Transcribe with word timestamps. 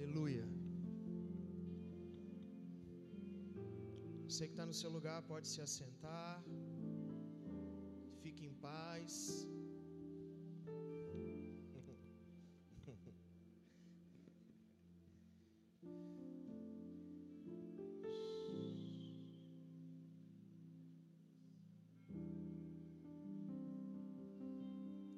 Aleluia. 0.00 0.44
Você 4.26 4.46
que 4.46 4.54
está 4.54 4.64
no 4.70 4.76
seu 4.80 4.90
lugar 4.96 5.18
pode 5.30 5.46
se 5.52 5.60
assentar. 5.60 6.42
Fique 8.22 8.46
em 8.46 8.54
paz. 8.66 9.14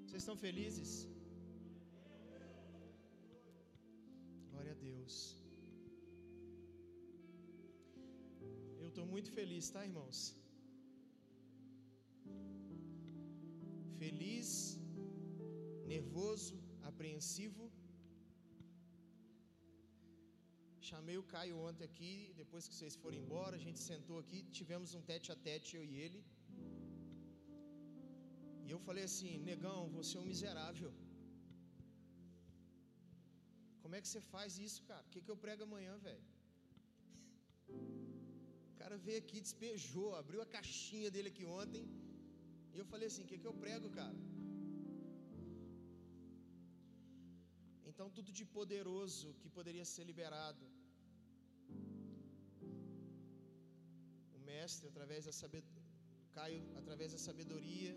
Vocês 0.06 0.22
estão 0.24 0.36
felizes? 0.36 1.11
Muito 9.12 9.30
feliz, 9.38 9.64
tá, 9.74 9.80
irmãos? 9.90 10.18
Feliz, 14.00 14.50
nervoso, 15.94 16.54
apreensivo. 16.90 17.64
Chamei 20.88 21.16
o 21.22 21.26
Caio 21.32 21.56
ontem 21.68 21.84
aqui, 21.90 22.14
depois 22.40 22.66
que 22.68 22.74
vocês 22.76 22.96
foram 23.02 23.18
embora, 23.22 23.54
a 23.60 23.64
gente 23.66 23.80
sentou 23.90 24.16
aqui, 24.22 24.38
tivemos 24.58 24.94
um 24.98 25.04
tete 25.10 25.30
a 25.34 25.38
tete, 25.48 25.70
eu 25.78 25.84
e 25.90 25.94
ele. 26.04 26.20
E 28.66 28.70
eu 28.74 28.80
falei 28.88 29.04
assim: 29.10 29.32
negão, 29.50 29.80
você 29.98 30.12
é 30.16 30.20
um 30.24 30.30
miserável. 30.34 30.92
Como 33.82 33.94
é 33.96 34.02
que 34.02 34.10
você 34.10 34.22
faz 34.34 34.52
isso, 34.68 34.80
cara? 34.90 35.04
O 35.08 35.10
que, 35.14 35.22
que 35.24 35.32
eu 35.34 35.40
prego 35.46 35.64
amanhã, 35.68 35.94
velho? 36.08 36.31
Cara 38.92 39.04
veio 39.08 39.20
aqui, 39.24 39.38
despejou, 39.46 40.08
abriu 40.14 40.40
a 40.42 40.46
caixinha 40.54 41.10
dele 41.12 41.28
aqui 41.30 41.44
ontem. 41.60 41.84
E 42.74 42.78
eu 42.80 42.84
falei 42.90 43.06
assim: 43.10 43.22
o 43.24 43.28
que, 43.30 43.38
que 43.42 43.48
eu 43.50 43.54
prego, 43.62 43.86
cara? 43.98 44.18
Então, 47.90 48.06
tudo 48.16 48.30
de 48.38 48.44
poderoso 48.56 49.28
que 49.40 49.48
poderia 49.56 49.86
ser 49.92 50.04
liberado. 50.10 50.66
O 54.36 54.40
mestre, 54.50 54.90
através 54.92 55.24
da 55.30 55.34
sabedoria, 55.40 55.88
Caio, 56.36 56.62
através 56.82 57.12
da 57.16 57.22
sabedoria 57.26 57.94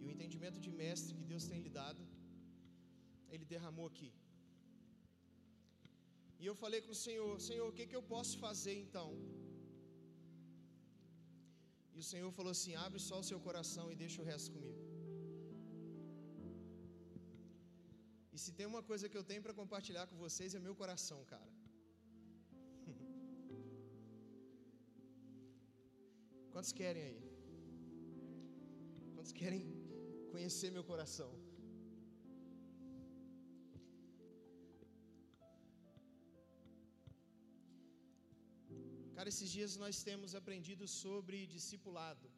e 0.00 0.06
o 0.06 0.12
entendimento 0.14 0.60
de 0.66 0.72
mestre 0.84 1.18
que 1.18 1.28
Deus 1.34 1.46
tem 1.52 1.62
lhe 1.66 1.74
dado, 1.82 2.04
ele 3.34 3.52
derramou 3.56 3.88
aqui. 3.92 4.12
E 6.42 6.46
eu 6.52 6.56
falei 6.64 6.82
com 6.86 6.94
o 6.98 7.02
Senhor: 7.06 7.32
Senhor, 7.50 7.68
o 7.68 7.76
que, 7.78 7.90
que 7.92 7.98
eu 8.00 8.08
posso 8.16 8.36
fazer 8.48 8.76
então? 8.86 9.10
E 11.96 11.98
o 12.02 12.06
Senhor 12.10 12.30
falou 12.38 12.52
assim: 12.56 12.72
abre 12.86 13.00
só 13.08 13.16
o 13.22 13.26
seu 13.30 13.38
coração 13.46 13.86
e 13.92 13.96
deixa 14.04 14.18
o 14.22 14.26
resto 14.32 14.48
comigo. 14.56 14.80
E 18.34 18.38
se 18.44 18.50
tem 18.58 18.66
uma 18.72 18.82
coisa 18.90 19.08
que 19.10 19.18
eu 19.20 19.24
tenho 19.30 19.42
para 19.46 19.54
compartilhar 19.60 20.04
com 20.10 20.16
vocês 20.26 20.54
é 20.58 20.60
meu 20.68 20.74
coração, 20.82 21.18
cara. 21.32 21.52
Quantos 26.52 26.72
querem 26.80 27.04
aí? 27.10 27.22
Quantos 29.14 29.34
querem 29.40 29.62
conhecer 30.32 30.70
meu 30.78 30.84
coração. 30.92 31.30
Cara, 39.22 39.30
esses 39.34 39.50
dias 39.56 39.72
nós 39.82 39.96
temos 40.06 40.30
aprendido 40.38 40.84
sobre 41.00 41.36
discipulado. 41.52 42.28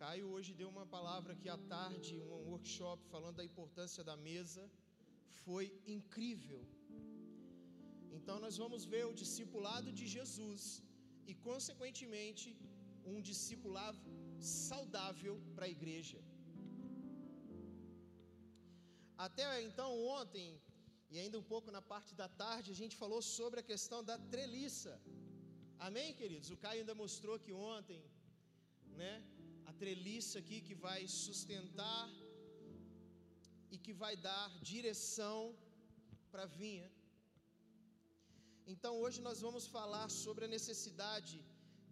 Caio 0.00 0.28
hoje 0.34 0.50
deu 0.60 0.68
uma 0.74 0.84
palavra 0.94 1.30
aqui 1.34 1.48
à 1.54 1.58
tarde, 1.72 2.12
um 2.36 2.46
workshop 2.52 3.00
falando 3.14 3.36
da 3.40 3.44
importância 3.48 4.02
da 4.08 4.16
mesa. 4.28 4.62
Foi 5.42 5.66
incrível. 5.94 6.60
Então 8.18 8.36
nós 8.44 8.56
vamos 8.62 8.86
ver 8.92 9.04
o 9.10 9.16
discipulado 9.22 9.90
de 9.98 10.06
Jesus 10.14 10.62
e 11.30 11.34
consequentemente 11.48 12.48
um 13.12 13.20
discipulado 13.30 14.00
saudável 14.60 15.34
para 15.54 15.66
a 15.66 15.74
igreja. 15.76 16.22
Até 19.26 19.44
então, 19.68 19.90
ontem, 20.20 20.48
e 21.10 21.18
ainda 21.18 21.38
um 21.42 21.46
pouco 21.52 21.70
na 21.76 21.82
parte 21.92 22.14
da 22.22 22.30
tarde, 22.44 22.70
a 22.76 22.80
gente 22.82 22.96
falou 23.04 23.20
sobre 23.36 23.60
a 23.60 23.68
questão 23.72 24.02
da 24.10 24.18
treliça. 24.34 24.94
Amém, 25.78 26.14
queridos? 26.14 26.50
O 26.50 26.56
Caio 26.56 26.80
ainda 26.80 26.94
mostrou 26.94 27.34
aqui 27.36 27.52
ontem, 27.52 28.02
né? 29.00 29.14
A 29.70 29.72
treliça 29.72 30.38
aqui 30.38 30.60
que 30.66 30.74
vai 30.74 31.06
sustentar 31.06 32.08
e 33.70 33.76
que 33.76 33.92
vai 33.92 34.14
dar 34.16 34.48
direção 34.72 35.54
para 36.30 36.44
a 36.44 36.52
vinha. 36.60 36.88
Então, 38.66 38.92
hoje 39.02 39.20
nós 39.20 39.40
vamos 39.46 39.66
falar 39.66 40.08
sobre 40.08 40.46
a 40.46 40.48
necessidade 40.56 41.36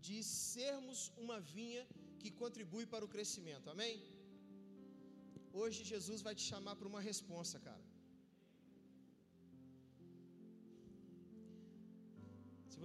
de 0.06 0.16
sermos 0.22 1.12
uma 1.24 1.38
vinha 1.40 1.86
que 2.20 2.30
contribui 2.42 2.86
para 2.86 3.04
o 3.04 3.12
crescimento. 3.14 3.68
Amém? 3.74 3.94
Hoje 5.52 5.84
Jesus 5.84 6.20
vai 6.22 6.34
te 6.34 6.44
chamar 6.52 6.74
para 6.76 6.88
uma 6.92 7.02
resposta, 7.10 7.58
cara. 7.68 7.84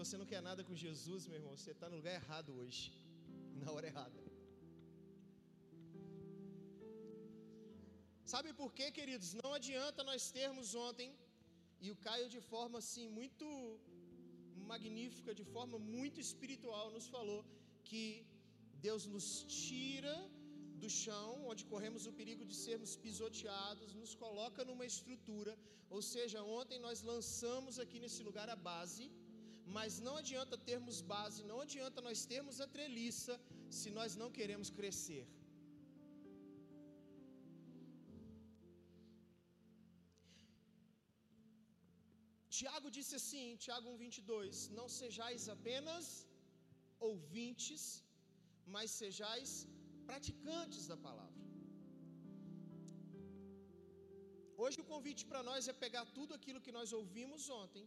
Você 0.01 0.17
não 0.21 0.27
quer 0.31 0.41
nada 0.49 0.61
com 0.67 0.81
Jesus, 0.85 1.21
meu 1.29 1.37
irmão, 1.39 1.53
você 1.59 1.71
está 1.75 1.87
no 1.91 1.97
lugar 1.99 2.13
errado 2.21 2.49
hoje, 2.61 2.83
na 3.63 3.69
hora 3.73 3.87
errada. 3.91 4.19
Sabe 8.33 8.49
por 8.61 8.69
quê, 8.77 8.87
queridos? 8.97 9.29
Não 9.43 9.51
adianta 9.59 10.07
nós 10.09 10.23
termos 10.39 10.67
ontem, 10.87 11.09
e 11.85 11.89
o 11.93 11.97
Caio 12.07 12.27
de 12.35 12.41
forma 12.51 12.77
assim 12.83 13.05
muito 13.19 13.45
magnífica, 14.71 15.33
de 15.39 15.45
forma 15.53 15.77
muito 15.95 16.19
espiritual, 16.27 16.85
nos 16.97 17.07
falou 17.15 17.39
que 17.89 18.03
Deus 18.87 19.05
nos 19.13 19.27
tira 19.61 20.15
do 20.83 20.89
chão, 21.01 21.29
onde 21.51 21.63
corremos 21.71 22.03
o 22.09 22.13
perigo 22.19 22.43
de 22.49 22.55
sermos 22.65 22.91
pisoteados, 23.05 23.95
nos 24.01 24.13
coloca 24.23 24.67
numa 24.69 24.85
estrutura. 24.93 25.53
Ou 25.95 26.01
seja, 26.13 26.39
ontem 26.59 26.79
nós 26.87 26.99
lançamos 27.11 27.77
aqui 27.83 27.99
nesse 28.03 28.21
lugar 28.27 28.47
a 28.55 28.59
base, 28.69 29.05
mas 29.77 29.99
não 30.05 30.15
adianta 30.21 30.63
termos 30.69 30.97
base, 31.13 31.39
não 31.51 31.59
adianta 31.65 32.05
nós 32.07 32.19
termos 32.33 32.57
a 32.65 32.67
treliça, 32.75 33.33
se 33.79 33.89
nós 33.97 34.15
não 34.21 34.29
queremos 34.37 34.69
crescer. 34.77 35.25
Tiago 42.57 42.87
disse 42.97 43.13
assim, 43.19 43.45
Tiago 43.65 43.87
1,22: 43.95 44.69
Não 44.79 44.87
sejais 45.01 45.43
apenas 45.55 46.05
ouvintes, 47.09 47.83
mas 48.75 48.97
sejais 49.01 49.51
praticantes 50.09 50.85
da 50.91 50.97
palavra. 51.07 51.45
Hoje 54.61 54.77
o 54.83 54.89
convite 54.93 55.23
para 55.29 55.41
nós 55.49 55.69
é 55.71 55.81
pegar 55.85 56.05
tudo 56.17 56.33
aquilo 56.37 56.63
que 56.65 56.75
nós 56.77 56.91
ouvimos 56.99 57.43
ontem 57.61 57.85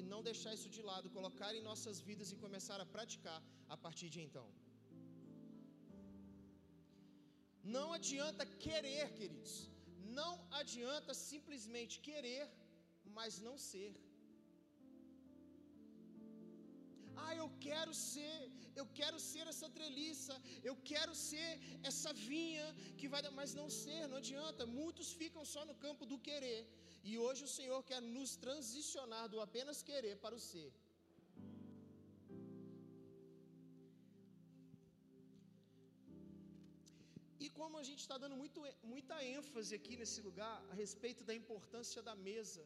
e 0.00 0.08
não 0.12 0.20
deixar 0.28 0.52
isso 0.58 0.70
de 0.76 0.82
lado, 0.90 1.14
colocar 1.18 1.50
em 1.58 1.62
nossas 1.70 1.98
vidas 2.08 2.30
e 2.32 2.42
começar 2.44 2.78
a 2.84 2.90
praticar 2.96 3.40
a 3.74 3.76
partir 3.84 4.08
de 4.14 4.20
então. 4.26 4.46
Não 7.76 7.88
adianta 7.98 8.44
querer, 8.66 9.06
queridos. 9.18 9.54
Não 10.20 10.32
adianta 10.60 11.12
simplesmente 11.30 11.94
querer, 12.08 12.44
mas 13.16 13.40
não 13.46 13.56
ser. 13.70 13.92
Ah, 17.24 17.34
eu 17.42 17.48
quero 17.66 17.92
ser, 18.10 18.36
eu 18.80 18.86
quero 18.98 19.18
ser 19.30 19.44
essa 19.52 19.68
treliça, 19.76 20.34
eu 20.68 20.74
quero 20.90 21.12
ser 21.28 21.50
essa 21.90 22.10
vinha 22.28 22.66
que 22.98 23.10
vai 23.12 23.20
dar, 23.24 23.32
mas 23.40 23.52
não 23.60 23.68
ser, 23.82 24.02
não 24.12 24.18
adianta. 24.22 24.70
Muitos 24.80 25.08
ficam 25.20 25.44
só 25.54 25.62
no 25.70 25.76
campo 25.86 26.06
do 26.12 26.18
querer. 26.28 26.60
E 27.02 27.18
hoje 27.24 27.42
o 27.44 27.52
Senhor 27.58 27.80
quer 27.90 28.00
nos 28.00 28.36
transicionar 28.36 29.28
do 29.28 29.40
apenas 29.46 29.82
querer 29.90 30.16
para 30.24 30.34
o 30.34 30.44
ser. 30.50 30.70
E 37.44 37.48
como 37.58 37.76
a 37.78 37.84
gente 37.88 38.00
está 38.00 38.18
dando 38.18 38.36
muito, 38.36 38.60
muita 38.82 39.16
ênfase 39.24 39.74
aqui 39.74 39.96
nesse 39.96 40.20
lugar 40.28 40.56
a 40.70 40.74
respeito 40.74 41.22
da 41.24 41.34
importância 41.42 42.02
da 42.02 42.14
mesa, 42.28 42.64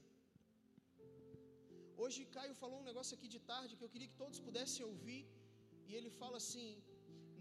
Hoje 2.02 2.20
Caio 2.35 2.55
falou 2.61 2.78
um 2.81 2.88
negócio 2.88 3.14
aqui 3.17 3.28
de 3.35 3.38
tarde 3.50 3.76
que 3.76 3.85
eu 3.87 3.90
queria 3.93 4.08
que 4.12 4.20
todos 4.23 4.38
pudessem 4.46 4.85
ouvir, 4.85 5.20
e 5.88 5.94
ele 5.99 6.11
fala 6.20 6.37
assim: 6.43 6.69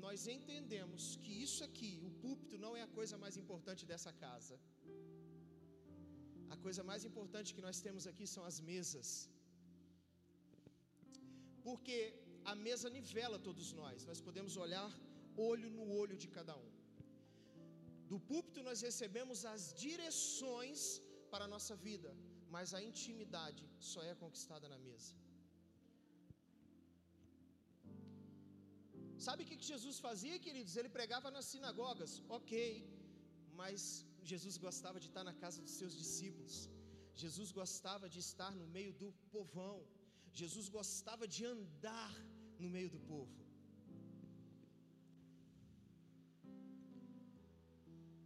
Nós 0.04 0.28
entendemos 0.36 1.04
que 1.24 1.34
isso 1.46 1.62
aqui, 1.68 1.92
o 2.08 2.12
púlpito, 2.24 2.60
não 2.66 2.74
é 2.80 2.82
a 2.84 2.92
coisa 2.98 3.18
mais 3.24 3.38
importante 3.42 3.86
dessa 3.92 4.12
casa. 4.26 4.56
A 6.54 6.58
coisa 6.66 6.82
mais 6.90 7.04
importante 7.10 7.54
que 7.58 7.66
nós 7.68 7.78
temos 7.86 8.06
aqui 8.12 8.26
são 8.36 8.44
as 8.50 8.58
mesas. 8.72 9.08
Porque 11.68 11.98
a 12.52 12.56
mesa 12.68 12.90
nivela 12.98 13.38
todos 13.48 13.68
nós, 13.82 14.06
nós 14.10 14.22
podemos 14.28 14.56
olhar 14.66 14.90
olho 15.52 15.70
no 15.78 15.86
olho 16.02 16.18
de 16.24 16.28
cada 16.38 16.54
um. 16.64 16.70
Do 18.12 18.20
púlpito 18.30 18.62
nós 18.68 18.80
recebemos 18.90 19.40
as 19.54 19.64
direções 19.86 20.80
para 21.32 21.46
a 21.46 21.52
nossa 21.56 21.76
vida, 21.88 22.12
mas 22.56 22.74
a 22.78 22.82
intimidade 22.90 23.64
só 23.92 24.02
é 24.12 24.14
conquistada 24.24 24.68
na 24.74 24.80
mesa. 24.88 25.14
Sabe 29.26 29.44
o 29.44 29.48
que 29.50 29.58
Jesus 29.74 29.98
fazia, 30.08 30.38
queridos? 30.46 30.76
Ele 30.80 30.90
pregava 30.98 31.30
nas 31.36 31.48
sinagogas, 31.54 32.14
ok, 32.38 32.54
mas 33.62 33.82
Jesus 34.32 34.56
gostava 34.66 35.00
de 35.00 35.08
estar 35.10 35.24
na 35.30 35.34
casa 35.44 35.60
dos 35.66 35.76
seus 35.80 35.94
discípulos, 36.02 36.56
Jesus 37.24 37.52
gostava 37.52 38.08
de 38.14 38.20
estar 38.20 38.52
no 38.60 38.68
meio 38.78 38.94
do 39.02 39.10
povão, 39.36 39.78
Jesus 40.42 40.68
gostava 40.70 41.28
de 41.36 41.44
andar 41.54 42.14
no 42.64 42.70
meio 42.76 42.90
do 42.96 43.00
povo. 43.12 43.40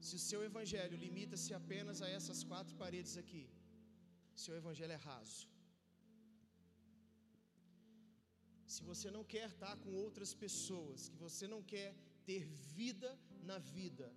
Se 0.08 0.16
o 0.20 0.24
seu 0.30 0.40
evangelho 0.50 0.96
limita-se 1.06 1.52
apenas 1.60 2.00
a 2.06 2.08
essas 2.18 2.40
quatro 2.50 2.76
paredes 2.84 3.14
aqui, 3.22 3.46
seu 4.44 4.56
evangelho 4.62 4.94
é 4.98 5.02
raso. 5.12 5.48
Se 8.74 8.84
você 8.90 9.10
não 9.16 9.24
quer 9.34 9.48
estar 9.50 9.76
com 9.84 9.92
outras 10.06 10.32
pessoas, 10.44 11.08
que 11.10 11.18
você 11.28 11.48
não 11.54 11.62
quer 11.74 11.90
ter 12.30 12.44
vida 12.80 13.12
na 13.50 13.58
vida, 13.58 14.08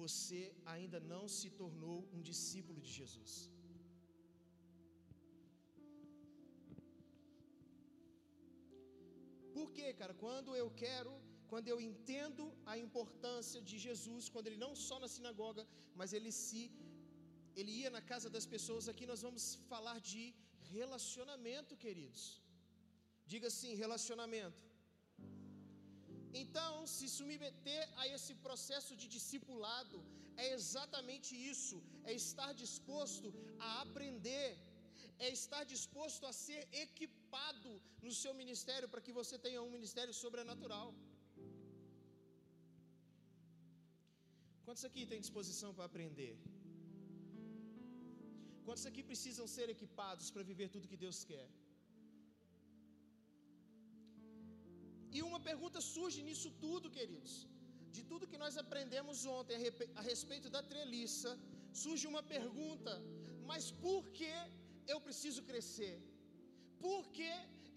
você 0.00 0.42
ainda 0.74 0.98
não 1.12 1.24
se 1.36 1.48
tornou 1.60 1.98
um 2.14 2.22
discípulo 2.30 2.80
de 2.86 2.92
Jesus. 3.00 3.32
Por 9.56 9.68
quê, 9.76 9.88
cara? 10.00 10.14
Quando 10.24 10.50
eu 10.62 10.68
quero, 10.84 11.12
quando 11.52 11.68
eu 11.72 11.78
entendo 11.88 12.44
a 12.72 12.74
importância 12.86 13.60
de 13.68 13.76
Jesus, 13.86 14.24
quando 14.34 14.48
ele 14.48 14.64
não 14.64 14.72
só 14.86 14.96
na 15.04 15.10
sinagoga, 15.16 15.64
mas 16.00 16.12
ele 16.16 16.32
se 16.44 16.62
ele 17.58 17.72
ia 17.80 17.90
na 17.96 18.02
casa 18.12 18.28
das 18.36 18.46
pessoas, 18.54 18.88
aqui 18.92 19.06
nós 19.10 19.22
vamos 19.26 19.44
falar 19.72 19.98
de 20.10 20.22
relacionamento, 20.76 21.76
queridos. 21.84 22.22
Diga 23.32 23.46
assim: 23.52 23.72
relacionamento. 23.84 24.62
Então, 26.42 26.72
se 26.94 27.06
submeter 27.16 27.82
a 28.00 28.04
esse 28.14 28.32
processo 28.46 28.92
de 29.00 29.06
discipulado 29.16 29.98
é 30.42 30.46
exatamente 30.56 31.32
isso: 31.52 31.76
é 32.10 32.12
estar 32.22 32.52
disposto 32.64 33.28
a 33.66 33.70
aprender, 33.84 34.50
é 35.26 35.28
estar 35.38 35.62
disposto 35.74 36.24
a 36.30 36.32
ser 36.44 36.62
equipado 36.84 37.72
no 38.06 38.12
seu 38.22 38.32
ministério 38.42 38.88
para 38.92 39.04
que 39.06 39.16
você 39.20 39.36
tenha 39.46 39.62
um 39.66 39.74
ministério 39.76 40.14
sobrenatural. 40.22 40.88
Quantos 44.66 44.84
aqui 44.88 45.02
têm 45.10 45.24
disposição 45.26 45.70
para 45.76 45.86
aprender? 45.90 46.34
Quantos 48.66 48.86
aqui 48.90 49.02
precisam 49.10 49.46
ser 49.56 49.66
equipados 49.76 50.28
para 50.34 50.48
viver 50.50 50.68
tudo 50.74 50.90
que 50.92 51.02
Deus 51.06 51.18
quer? 51.30 51.46
E 55.16 55.20
uma 55.28 55.40
pergunta 55.48 55.80
surge 55.94 56.20
nisso 56.28 56.48
tudo, 56.64 56.92
queridos. 56.96 57.34
De 57.96 58.02
tudo 58.10 58.30
que 58.30 58.42
nós 58.44 58.54
aprendemos 58.62 59.18
ontem 59.38 59.56
a 60.00 60.04
respeito 60.10 60.48
da 60.54 60.62
treliça, 60.72 61.30
surge 61.82 62.04
uma 62.12 62.22
pergunta: 62.34 62.92
mas 63.50 63.64
por 63.86 64.02
que 64.18 64.32
eu 64.92 64.98
preciso 65.06 65.42
crescer? 65.50 65.96
Por 66.86 67.02
que 67.16 67.30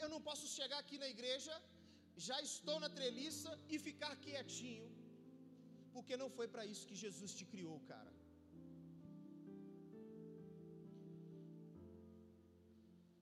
eu 0.03 0.09
não 0.13 0.21
posso 0.29 0.45
chegar 0.57 0.79
aqui 0.83 0.97
na 1.03 1.09
igreja, 1.15 1.53
já 2.29 2.37
estou 2.49 2.77
na 2.83 2.89
treliça 2.99 3.51
e 3.73 3.77
ficar 3.87 4.13
quietinho? 4.25 4.87
Porque 5.95 6.15
não 6.23 6.29
foi 6.37 6.47
para 6.53 6.65
isso 6.71 6.87
que 6.89 6.97
Jesus 7.05 7.31
te 7.39 7.45
criou, 7.53 7.77
cara. 7.93 8.13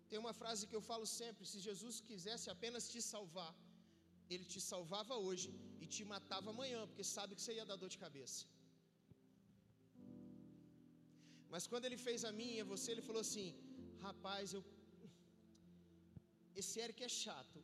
Tem 0.10 0.20
uma 0.24 0.36
frase 0.42 0.68
que 0.70 0.78
eu 0.80 0.86
falo 0.92 1.08
sempre: 1.20 1.46
se 1.52 1.60
Jesus 1.70 1.96
quisesse 2.10 2.48
apenas 2.56 2.90
te 2.94 3.02
salvar, 3.14 3.54
ele 4.34 4.46
te 4.54 4.60
salvava 4.72 5.16
hoje 5.28 5.50
e 5.84 5.86
te 5.94 6.04
matava 6.14 6.50
amanhã, 6.56 6.82
porque 6.90 7.06
sabe 7.16 7.36
que 7.36 7.42
você 7.44 7.54
ia 7.58 7.66
dar 7.72 7.78
dor 7.84 7.90
de 7.96 8.00
cabeça. 8.06 8.42
Mas 11.54 11.66
quando 11.72 11.86
ele 11.88 12.00
fez 12.08 12.22
a 12.30 12.32
minha 12.42 12.64
você, 12.74 12.88
ele 12.94 13.08
falou 13.10 13.24
assim: 13.28 13.48
rapaz, 14.08 14.54
eu. 14.58 14.62
Esse 16.62 16.76
Eric 16.86 17.02
é 17.08 17.12
chato, 17.24 17.60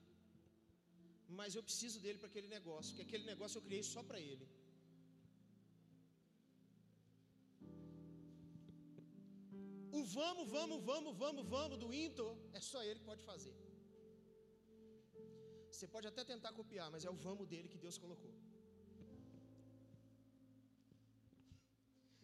mas 1.40 1.56
eu 1.58 1.64
preciso 1.70 1.98
dele 2.04 2.20
para 2.22 2.30
aquele 2.32 2.50
negócio, 2.58 2.90
porque 2.92 3.08
aquele 3.08 3.26
negócio 3.34 3.58
eu 3.58 3.66
criei 3.68 3.84
só 3.94 4.02
para 4.10 4.20
ele. 4.30 4.48
O 9.98 10.02
vamos, 10.20 10.46
vamos, 10.58 10.80
vamos, 10.92 11.14
vamos, 11.24 11.46
vamos 11.56 11.78
do 11.84 11.90
Inter 12.06 12.32
é 12.54 12.62
só 12.72 12.80
ele 12.90 13.00
que 13.02 13.10
pode 13.12 13.24
fazer. 13.32 13.56
Você 15.82 15.88
pode 15.94 16.08
até 16.10 16.24
tentar 16.32 16.52
copiar, 16.58 16.88
mas 16.94 17.06
é 17.08 17.12
o 17.14 17.20
vamos 17.28 17.46
dele 17.52 17.68
que 17.72 17.80
Deus 17.86 17.96
colocou. 18.02 18.34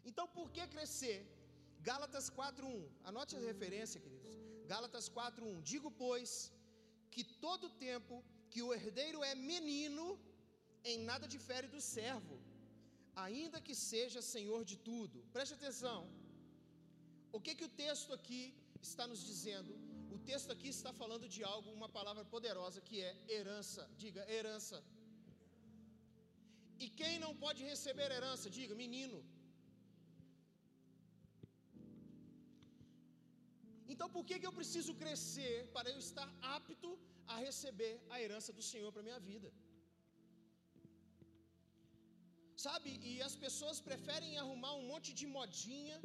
Então, 0.10 0.26
por 0.36 0.48
que 0.56 0.66
crescer? 0.74 1.18
Gálatas 1.88 2.26
4:1. 2.40 2.84
Anote 3.10 3.34
a 3.38 3.42
referência, 3.48 4.02
queridos. 4.04 4.36
Gálatas 4.74 5.08
4:1. 5.16 5.56
Digo, 5.72 5.92
pois, 6.04 6.30
que 7.16 7.24
todo 7.46 7.74
tempo 7.88 8.22
que 8.52 8.62
o 8.68 8.72
herdeiro 8.78 9.24
é 9.32 9.34
menino, 9.54 10.06
em 10.92 11.00
nada 11.10 11.34
difere 11.36 11.68
do 11.76 11.82
servo, 11.96 12.38
ainda 13.26 13.66
que 13.68 13.76
seja 13.92 14.28
senhor 14.36 14.62
de 14.72 14.78
tudo. 14.92 15.26
Preste 15.38 15.56
atenção. 15.60 16.00
O 17.38 17.42
que 17.46 17.58
que 17.60 17.70
o 17.72 17.76
texto 17.84 18.14
aqui 18.20 18.44
está 18.90 19.06
nos 19.14 19.24
dizendo? 19.32 19.74
Texto 20.30 20.52
aqui 20.56 20.70
está 20.78 20.92
falando 21.02 21.26
de 21.36 21.42
algo, 21.54 21.76
uma 21.80 21.90
palavra 21.98 22.24
poderosa 22.34 22.80
que 22.88 22.98
é 23.10 23.12
herança. 23.36 23.84
Diga, 24.02 24.24
herança. 24.38 24.78
E 26.84 26.88
quem 27.00 27.14
não 27.26 27.34
pode 27.44 27.62
receber 27.72 28.08
herança? 28.18 28.50
Diga, 28.58 28.76
menino. 28.84 29.20
Então 33.94 34.10
por 34.16 34.24
que, 34.28 34.40
que 34.42 34.50
eu 34.50 34.56
preciso 34.60 34.94
crescer 35.04 35.56
para 35.76 35.90
eu 35.94 36.00
estar 36.08 36.28
apto 36.58 36.90
a 37.34 37.38
receber 37.48 37.94
a 38.14 38.18
herança 38.24 38.52
do 38.60 38.66
Senhor 38.72 38.92
para 38.92 39.04
a 39.04 39.10
minha 39.10 39.22
vida? 39.32 39.50
Sabe, 42.66 42.92
e 43.10 43.14
as 43.30 43.36
pessoas 43.46 43.80
preferem 43.90 44.32
arrumar 44.44 44.74
um 44.80 44.86
monte 44.92 45.10
de 45.20 45.28
modinha, 45.38 45.98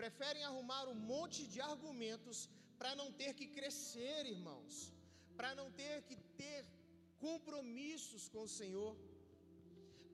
preferem 0.00 0.44
arrumar 0.50 0.84
um 0.92 1.00
monte 1.12 1.40
de 1.54 1.60
argumentos 1.72 2.38
para 2.80 2.94
não 3.00 3.08
ter 3.20 3.32
que 3.38 3.46
crescer, 3.58 4.20
irmãos, 4.36 4.74
para 5.38 5.54
não 5.60 5.68
ter 5.82 5.96
que 6.08 6.16
ter 6.40 6.60
compromissos 7.26 8.24
com 8.32 8.42
o 8.44 8.52
Senhor, 8.60 8.92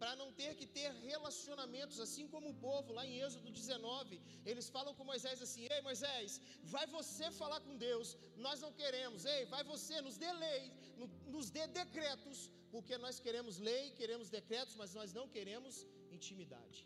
para 0.02 0.14
não 0.20 0.28
ter 0.38 0.52
que 0.58 0.66
ter 0.76 0.90
relacionamentos, 1.10 1.98
assim 2.04 2.24
como 2.32 2.46
o 2.50 2.58
povo 2.68 2.94
lá 2.96 3.02
em 3.06 3.18
Êxodo 3.26 3.50
19, 3.58 4.20
eles 4.50 4.68
falam 4.76 4.94
com 4.96 5.04
Moisés 5.12 5.40
assim: 5.46 5.62
Ei 5.74 5.80
Moisés, 5.88 6.40
vai 6.74 6.86
você 6.98 7.26
falar 7.40 7.60
com 7.66 7.76
Deus, 7.88 8.16
nós 8.46 8.60
não 8.64 8.72
queremos, 8.80 9.24
ei, 9.34 9.44
vai 9.54 9.62
você, 9.72 10.00
nos 10.00 10.16
dê 10.24 10.32
lei, 10.46 10.62
nos 11.34 11.50
dê 11.56 11.66
decretos, 11.82 12.50
porque 12.74 12.96
nós 13.04 13.20
queremos 13.26 13.58
lei, 13.70 13.84
queremos 14.00 14.28
decretos, 14.38 14.74
mas 14.74 14.92
nós 14.98 15.12
não 15.18 15.28
queremos 15.36 15.86
intimidade. 16.18 16.80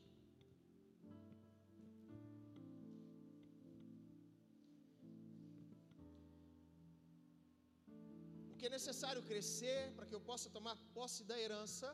É 8.68 8.76
necessário 8.78 9.23
crescer 9.30 9.80
para 9.96 10.06
que 10.08 10.16
eu 10.16 10.23
possa 10.30 10.49
tomar 10.56 10.76
posse 10.96 11.23
da 11.30 11.37
herança. 11.44 11.88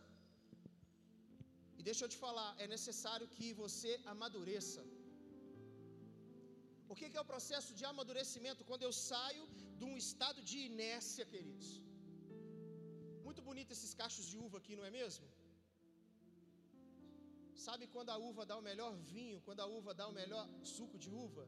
E 1.78 1.82
deixa 1.88 2.02
eu 2.04 2.10
te 2.14 2.18
falar, 2.24 2.50
é 2.64 2.66
necessário 2.76 3.26
que 3.34 3.48
você 3.62 3.92
amadureça. 4.14 4.82
O 6.92 6.96
que 6.98 7.16
é 7.18 7.22
o 7.24 7.30
processo 7.34 7.70
de 7.78 7.84
amadurecimento? 7.90 8.66
Quando 8.70 8.84
eu 8.88 8.92
saio 9.10 9.44
de 9.78 9.84
um 9.90 9.96
estado 10.04 10.40
de 10.50 10.58
inércia, 10.70 11.24
queridos. 11.32 11.68
Muito 13.26 13.42
bonito 13.48 13.72
esses 13.76 13.92
cachos 14.00 14.26
de 14.32 14.36
uva 14.46 14.58
aqui, 14.60 14.74
não 14.78 14.86
é 14.88 14.92
mesmo? 15.00 15.26
Sabe 17.66 17.86
quando 17.94 18.10
a 18.14 18.18
uva 18.28 18.44
dá 18.50 18.56
o 18.60 18.66
melhor 18.70 18.92
vinho, 19.14 19.40
quando 19.46 19.62
a 19.64 19.68
uva 19.78 19.92
dá 20.00 20.06
o 20.12 20.16
melhor 20.20 20.46
suco 20.74 20.98
de 21.04 21.10
uva? 21.24 21.44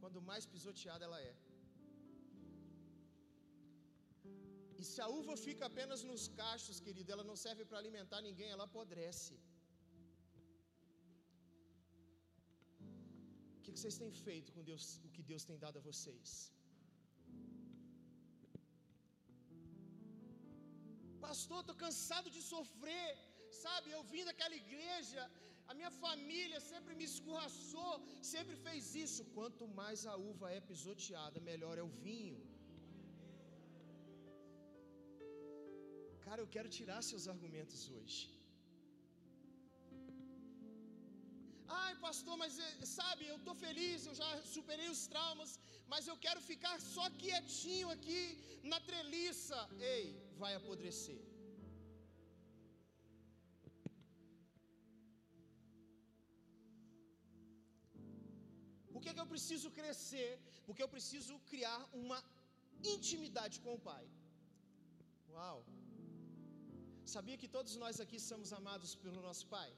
Quando 0.00 0.26
mais 0.30 0.46
pisoteada 0.54 1.04
ela 1.08 1.20
é. 1.30 1.34
E 4.80 4.84
se 4.90 5.00
a 5.06 5.08
uva 5.20 5.34
fica 5.46 5.64
apenas 5.70 6.02
nos 6.10 6.22
cachos, 6.40 6.78
querido, 6.86 7.10
ela 7.14 7.26
não 7.30 7.36
serve 7.46 7.64
para 7.68 7.80
alimentar 7.82 8.20
ninguém, 8.28 8.50
ela 8.54 8.66
apodrece. 8.70 9.34
que, 13.64 13.72
que 13.74 13.80
vocês 13.82 13.98
têm 14.02 14.12
feito 14.26 14.48
com 14.54 14.62
Deus, 14.70 14.82
o 15.06 15.10
que 15.14 15.22
Deus 15.30 15.44
tem 15.50 15.58
dado 15.64 15.78
a 15.80 15.86
vocês? 15.90 16.30
Pastor, 21.26 21.60
estou 21.60 21.76
cansado 21.84 22.28
de 22.36 22.42
sofrer, 22.52 23.10
sabe? 23.62 23.86
Eu 23.96 24.02
vim 24.12 24.24
daquela 24.30 24.56
igreja, 24.64 25.22
a 25.70 25.74
minha 25.78 25.92
família 26.04 26.58
sempre 26.72 26.94
me 27.00 27.06
escorraçou, 27.12 27.92
sempre 28.32 28.56
fez 28.66 28.94
isso. 29.04 29.22
Quanto 29.36 29.66
mais 29.80 30.00
a 30.12 30.16
uva 30.32 30.48
é 30.56 30.60
pisoteada, 30.70 31.46
melhor 31.52 31.76
é 31.82 31.86
o 31.90 31.94
vinho. 32.06 32.40
Cara, 36.34 36.44
eu 36.46 36.54
quero 36.54 36.68
tirar 36.76 37.00
seus 37.08 37.24
argumentos 37.32 37.80
hoje. 37.96 38.16
Ai, 41.80 41.92
pastor, 42.04 42.34
mas 42.40 42.54
eh, 42.64 42.72
sabe, 42.94 43.22
eu 43.32 43.36
estou 43.40 43.54
feliz, 43.64 44.06
eu 44.10 44.14
já 44.20 44.30
superei 44.54 44.88
os 44.94 45.02
traumas, 45.12 45.50
mas 45.92 46.08
eu 46.10 46.16
quero 46.24 46.40
ficar 46.48 46.74
só 46.94 47.04
quietinho 47.20 47.88
aqui 47.96 48.22
na 48.72 48.80
treliça. 48.88 49.60
Ei, 49.92 50.02
vai 50.42 50.52
apodrecer. 50.56 51.20
Por 58.92 59.02
que, 59.04 59.14
que 59.14 59.24
eu 59.24 59.30
preciso 59.36 59.70
crescer? 59.78 60.32
Porque 60.66 60.84
eu 60.86 60.92
preciso 60.96 61.36
criar 61.52 61.80
uma 62.02 62.20
intimidade 62.96 63.58
com 63.66 63.74
o 63.78 63.82
Pai. 63.90 64.04
Uau! 65.36 65.58
Sabia 67.14 67.36
que 67.40 67.48
todos 67.56 67.72
nós 67.82 67.96
aqui 68.04 68.18
somos 68.28 68.50
amados 68.58 68.92
pelo 69.02 69.20
nosso 69.26 69.44
Pai? 69.54 69.70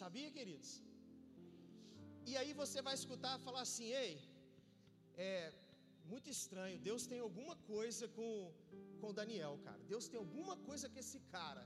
Sabia, 0.00 0.28
queridos? 0.36 0.70
E 2.30 2.32
aí 2.40 2.50
você 2.60 2.78
vai 2.88 2.94
escutar 3.00 3.32
falar 3.46 3.62
assim: 3.66 3.88
ei, 4.02 4.12
é 5.30 5.32
muito 6.12 6.28
estranho, 6.36 6.76
Deus 6.88 7.02
tem 7.12 7.20
alguma 7.28 7.56
coisa 7.72 8.06
com, 8.16 8.30
com 9.00 9.16
Daniel, 9.20 9.54
cara. 9.66 9.82
Deus 9.92 10.06
tem 10.12 10.20
alguma 10.24 10.56
coisa 10.68 10.88
com 10.92 11.00
esse 11.04 11.20
cara. 11.36 11.64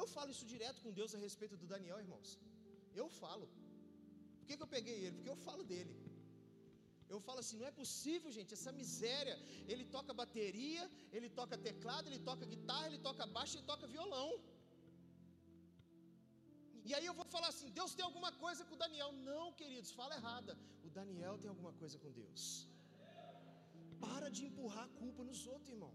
Eu 0.00 0.06
falo 0.14 0.30
isso 0.34 0.46
direto 0.54 0.80
com 0.84 0.96
Deus 1.00 1.14
a 1.16 1.24
respeito 1.26 1.56
do 1.62 1.66
Daniel, 1.74 1.98
irmãos. 2.06 2.30
Eu 3.02 3.08
falo. 3.22 3.48
Por 4.38 4.46
que, 4.46 4.56
que 4.58 4.64
eu 4.66 4.72
peguei 4.76 4.98
ele? 5.04 5.16
Porque 5.16 5.34
eu 5.34 5.40
falo 5.48 5.64
dele. 5.72 5.94
Eu 7.14 7.20
falo 7.26 7.40
assim: 7.42 7.58
não 7.60 7.68
é 7.70 7.74
possível, 7.80 8.30
gente, 8.36 8.54
essa 8.58 8.72
miséria. 8.80 9.36
Ele 9.72 9.84
toca 9.96 10.18
bateria, 10.22 10.84
ele 11.16 11.28
toca 11.40 11.62
teclado, 11.68 12.06
ele 12.10 12.20
toca 12.30 12.50
guitarra, 12.54 12.86
ele 12.90 13.02
toca 13.08 13.26
baixo, 13.36 13.54
ele 13.56 13.68
toca 13.72 13.92
violão. 13.96 14.28
E 16.88 16.92
aí 16.96 17.06
eu 17.10 17.16
vou 17.20 17.26
falar 17.36 17.48
assim: 17.54 17.70
Deus 17.80 17.94
tem 17.96 18.06
alguma 18.10 18.32
coisa 18.44 18.64
com 18.68 18.76
o 18.76 18.82
Daniel. 18.84 19.10
Não, 19.30 19.46
queridos, 19.62 19.90
fala 20.00 20.14
errada. 20.20 20.54
O 20.86 20.90
Daniel 21.00 21.36
tem 21.42 21.50
alguma 21.54 21.74
coisa 21.82 21.98
com 22.04 22.12
Deus. 22.22 22.44
Para 24.06 24.28
de 24.36 24.42
empurrar 24.48 24.84
a 24.86 24.94
culpa 25.02 25.24
nos 25.30 25.42
outros, 25.54 25.74
irmão. 25.76 25.92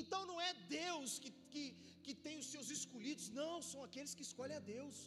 Então 0.00 0.20
não 0.30 0.38
é 0.48 0.52
Deus 0.80 1.18
que, 1.22 1.30
que, 1.52 1.64
que 2.04 2.14
tem 2.26 2.36
os 2.42 2.48
seus 2.52 2.68
escolhidos, 2.76 3.24
não, 3.40 3.54
são 3.70 3.80
aqueles 3.86 4.14
que 4.18 4.26
escolhem 4.28 4.58
a 4.60 4.66
Deus. 4.76 4.98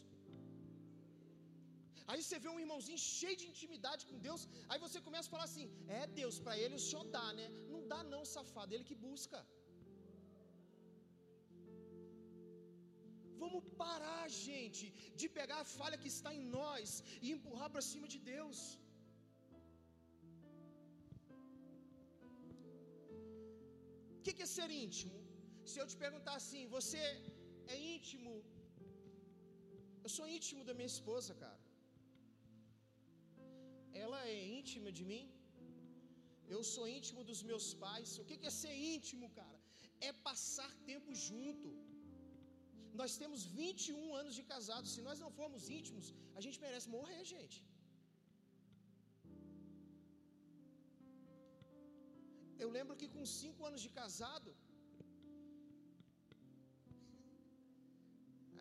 Aí 2.13 2.21
você 2.23 2.37
vê 2.43 2.49
um 2.53 2.61
irmãozinho 2.63 2.99
cheio 3.13 3.37
de 3.41 3.45
intimidade 3.51 4.01
com 4.09 4.17
Deus, 4.27 4.41
aí 4.71 4.79
você 4.85 4.99
começa 5.07 5.27
a 5.29 5.33
falar 5.35 5.47
assim: 5.49 5.67
é 5.99 6.03
Deus, 6.19 6.37
para 6.45 6.55
ele 6.63 6.75
o 6.79 6.85
senhor 6.87 7.05
dá, 7.15 7.27
né? 7.39 7.47
Não 7.73 7.81
dá, 7.91 7.99
não, 8.13 8.23
safado, 8.35 8.73
ele 8.75 8.87
que 8.89 8.97
busca. 9.07 9.39
Vamos 13.41 13.63
parar, 13.81 14.23
gente, 14.45 14.83
de 15.19 15.27
pegar 15.37 15.59
a 15.61 15.69
falha 15.77 16.01
que 16.03 16.11
está 16.15 16.31
em 16.39 16.45
nós 16.59 16.91
e 17.23 17.31
empurrar 17.35 17.69
para 17.73 17.87
cima 17.91 18.07
de 18.13 18.19
Deus. 18.31 18.59
O 24.17 24.21
que 24.25 24.43
é 24.45 24.49
ser 24.57 24.69
íntimo? 24.83 25.17
Se 25.71 25.77
eu 25.81 25.87
te 25.91 25.97
perguntar 26.05 26.35
assim, 26.41 26.63
você 26.77 27.01
é 27.73 27.77
íntimo? 27.95 28.33
Eu 30.05 30.11
sou 30.15 30.25
íntimo 30.37 30.63
da 30.69 30.75
minha 30.79 30.91
esposa, 30.95 31.33
cara. 31.43 31.62
Ela 34.03 34.19
é 34.33 34.35
íntima 34.59 34.91
de 34.97 35.03
mim. 35.11 35.23
Eu 36.55 36.61
sou 36.73 36.85
íntimo 36.97 37.21
dos 37.29 37.41
meus 37.49 37.67
pais. 37.83 38.11
O 38.21 38.25
que 38.27 38.37
é 38.51 38.53
ser 38.61 38.75
íntimo, 38.95 39.27
cara? 39.39 39.59
É 40.07 40.11
passar 40.29 40.71
tempo 40.91 41.11
junto. 41.27 41.69
Nós 43.01 43.13
temos 43.21 43.43
21 43.59 44.01
anos 44.21 44.33
de 44.39 44.43
casado. 44.53 44.87
Se 44.95 45.01
nós 45.07 45.19
não 45.23 45.31
formos 45.39 45.69
íntimos, 45.79 46.07
a 46.37 46.41
gente 46.45 46.59
merece 46.65 46.89
morrer, 46.97 47.21
gente. 47.35 47.59
Eu 52.63 52.69
lembro 52.77 52.97
que 53.01 53.07
com 53.15 53.25
5 53.39 53.65
anos 53.69 53.81
de 53.85 53.91
casado. 54.01 54.51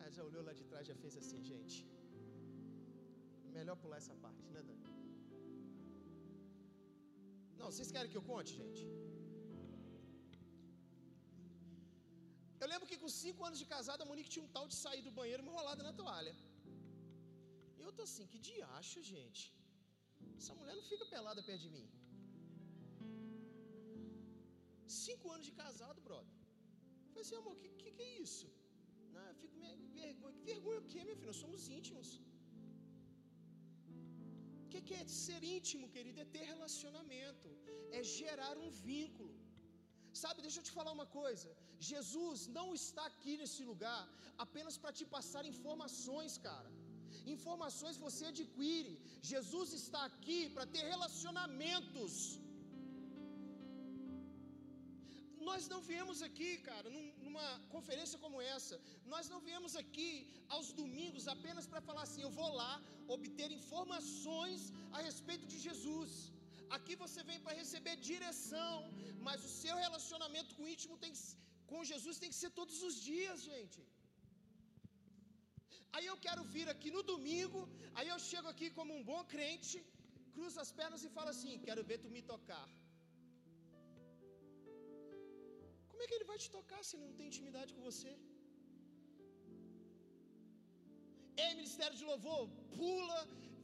Ah, 0.05 0.09
já 0.15 0.23
olhou 0.29 0.41
lá 0.47 0.53
de 0.59 0.63
trás, 0.69 0.85
já 0.89 0.95
fez 1.01 1.13
assim, 1.19 1.41
gente. 1.51 1.77
Melhor 3.57 3.77
pular 3.83 3.99
essa 4.01 4.15
parte, 4.23 4.47
né, 4.55 4.61
Dani? 4.69 4.92
Não, 7.63 7.69
vocês 7.73 7.89
querem 7.95 8.09
que 8.13 8.17
eu 8.19 8.25
conte, 8.29 8.51
gente? 8.61 8.81
Eu 12.61 12.67
lembro 12.71 12.87
que 12.89 12.97
com 13.01 13.09
cinco 13.23 13.41
anos 13.47 13.59
de 13.61 13.67
casada, 13.73 14.01
a 14.03 14.07
Monique 14.09 14.33
tinha 14.33 14.45
um 14.47 14.51
tal 14.55 14.65
de 14.71 14.75
sair 14.81 15.01
do 15.05 15.13
banheiro 15.19 15.43
enrolada 15.45 15.81
na 15.87 15.93
toalha. 15.99 16.33
E 17.77 17.81
eu 17.85 17.93
tô 17.97 18.01
assim, 18.07 18.25
que 18.31 18.39
diacho, 18.49 18.99
gente. 19.11 19.43
Essa 20.39 20.55
mulher 20.59 20.75
não 20.79 20.85
fica 20.91 21.05
pelada 21.13 21.41
perto 21.49 21.63
de 21.65 21.71
mim. 21.75 21.87
Cinco 25.03 25.31
anos 25.35 25.47
de 25.49 25.53
casado, 25.63 26.01
brother. 26.09 26.35
Eu 27.05 27.09
falei 27.13 27.23
assim, 27.25 27.39
amor, 27.41 27.55
que, 27.61 27.69
que, 27.81 27.91
que 27.97 28.05
é 28.09 28.13
isso? 28.27 28.47
Não, 29.15 29.25
eu 29.31 29.37
fico 29.43 29.55
meio 29.65 29.79
vergonha. 30.01 30.35
Que 30.37 30.45
vergonha 30.53 30.81
o 30.83 30.89
quê, 30.93 31.01
meu 31.09 31.17
filho? 31.19 31.31
Nós 31.33 31.43
somos 31.45 31.69
íntimos. 31.79 32.11
Que, 34.87 34.95
é 35.01 35.05
ser 35.23 35.41
íntimo, 35.57 35.85
querido? 35.95 36.19
É 36.23 36.27
ter 36.35 36.43
relacionamento, 36.53 37.49
é 37.97 38.01
gerar 38.19 38.55
um 38.65 38.69
vínculo. 38.89 39.33
Sabe, 40.21 40.43
deixa 40.45 40.59
eu 40.59 40.67
te 40.67 40.73
falar 40.77 40.91
uma 40.97 41.07
coisa. 41.21 41.49
Jesus 41.91 42.39
não 42.57 42.67
está 42.79 43.03
aqui 43.11 43.33
nesse 43.41 43.63
lugar 43.71 44.03
apenas 44.45 44.75
para 44.81 44.95
te 44.99 45.05
passar 45.15 45.43
informações, 45.53 46.33
cara. 46.47 46.71
Informações 47.35 48.03
você 48.07 48.25
adquire. 48.33 48.93
Jesus 49.31 49.69
está 49.81 50.01
aqui 50.11 50.39
para 50.55 50.65
ter 50.75 50.83
relacionamentos. 50.93 52.13
Nós 55.49 55.63
não 55.73 55.81
viemos 55.89 56.19
aqui, 56.27 56.51
cara, 56.69 56.89
numa 57.33 57.51
conferência 57.75 58.17
como 58.23 58.37
essa, 58.55 58.75
nós 59.13 59.25
não 59.31 59.39
viemos 59.47 59.73
aqui 59.81 60.09
aos 60.55 60.67
domingos 60.81 61.23
apenas 61.35 61.65
para 61.71 61.85
falar 61.87 62.03
assim: 62.07 62.23
eu 62.27 62.33
vou 62.39 62.49
lá 62.61 62.73
obter 63.15 63.49
informações 63.61 64.61
a 64.97 65.01
respeito 65.07 65.45
de 65.53 65.57
Jesus. 65.67 66.11
Aqui 66.77 66.93
você 67.03 67.21
vem 67.29 67.39
para 67.45 67.57
receber 67.61 67.95
direção, 68.11 68.75
mas 69.27 69.39
o 69.47 69.51
seu 69.63 69.75
relacionamento 69.85 70.53
com 70.57 70.63
o 70.65 70.71
íntimo 70.75 70.95
tem, 71.03 71.13
com 71.71 71.89
Jesus 71.91 72.21
tem 72.21 72.31
que 72.33 72.39
ser 72.43 72.51
todos 72.59 72.77
os 72.87 72.95
dias, 73.09 73.39
gente. 73.51 73.81
Aí 75.95 76.05
eu 76.11 76.17
quero 76.25 76.43
vir 76.55 76.67
aqui 76.73 76.89
no 76.95 77.03
domingo, 77.13 77.59
aí 77.97 78.07
eu 78.13 78.19
chego 78.29 78.47
aqui 78.53 78.69
como 78.77 78.93
um 78.99 79.03
bom 79.11 79.21
crente, 79.33 79.77
cruzo 80.35 80.59
as 80.65 80.71
pernas 80.79 81.03
e 81.07 81.15
falo 81.17 81.31
assim: 81.35 81.61
quero 81.67 81.83
ver 81.91 81.99
tu 82.05 82.11
me 82.15 82.23
tocar. 82.33 82.65
Como 86.03 86.07
é 86.07 86.11
que 86.11 86.19
ele 86.19 86.31
vai 86.31 86.39
te 86.43 86.49
tocar 86.55 86.79
se 86.85 86.93
ele 86.95 87.05
não 87.09 87.17
tem 87.17 87.27
intimidade 87.31 87.69
com 87.75 87.83
você? 87.89 88.09
Ei, 91.43 91.51
ministério 91.59 91.95
de 91.99 92.05
louvor, 92.09 92.41
pula, 92.77 93.19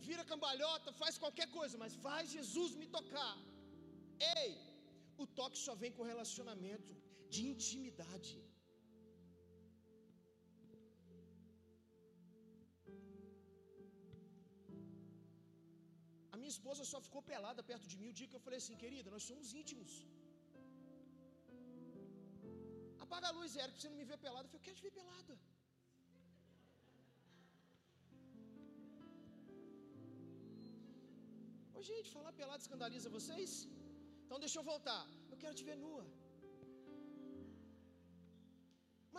vira 0.08 0.24
cambalhota, 0.29 0.93
faz 1.01 1.17
qualquer 1.24 1.48
coisa, 1.58 1.75
mas 1.81 1.98
faz 2.05 2.24
Jesus 2.36 2.72
me 2.81 2.88
tocar. 2.98 3.36
Ei, 4.38 4.51
o 5.24 5.25
toque 5.39 5.58
só 5.65 5.75
vem 5.81 5.91
com 5.98 6.10
relacionamento 6.13 6.93
de 7.34 7.41
intimidade. 7.51 8.31
A 16.34 16.38
minha 16.41 16.53
esposa 16.55 16.86
só 16.93 17.01
ficou 17.10 17.24
pelada 17.34 17.67
perto 17.74 17.91
de 17.91 18.00
mim 18.03 18.12
o 18.13 18.17
dia 18.22 18.29
que 18.31 18.39
eu 18.39 18.46
falei 18.48 18.62
assim, 18.63 18.81
querida, 18.86 19.12
nós 19.17 19.27
somos 19.31 19.53
íntimos. 19.63 19.93
Apaga 23.10 23.28
a 23.30 23.36
luz, 23.38 23.51
Érico, 23.63 23.80
você 23.80 23.89
não 23.92 24.00
me 24.01 24.08
vê 24.12 24.18
pelada. 24.25 24.46
Eu 24.46 24.51
falei, 24.51 24.62
eu 24.62 24.66
quero 24.68 24.78
te 24.80 24.86
ver 24.88 24.94
pelada. 25.00 25.34
Ô, 31.78 31.82
gente, 31.92 32.10
falar 32.16 32.34
pelado 32.42 32.62
escandaliza 32.66 33.16
vocês? 33.20 33.51
Então 34.24 34.39
deixa 34.46 34.58
eu 34.60 34.66
voltar. 34.72 35.04
Eu 35.32 35.38
quero 35.44 35.56
te 35.60 35.66
ver 35.70 35.78
nua. 35.84 36.06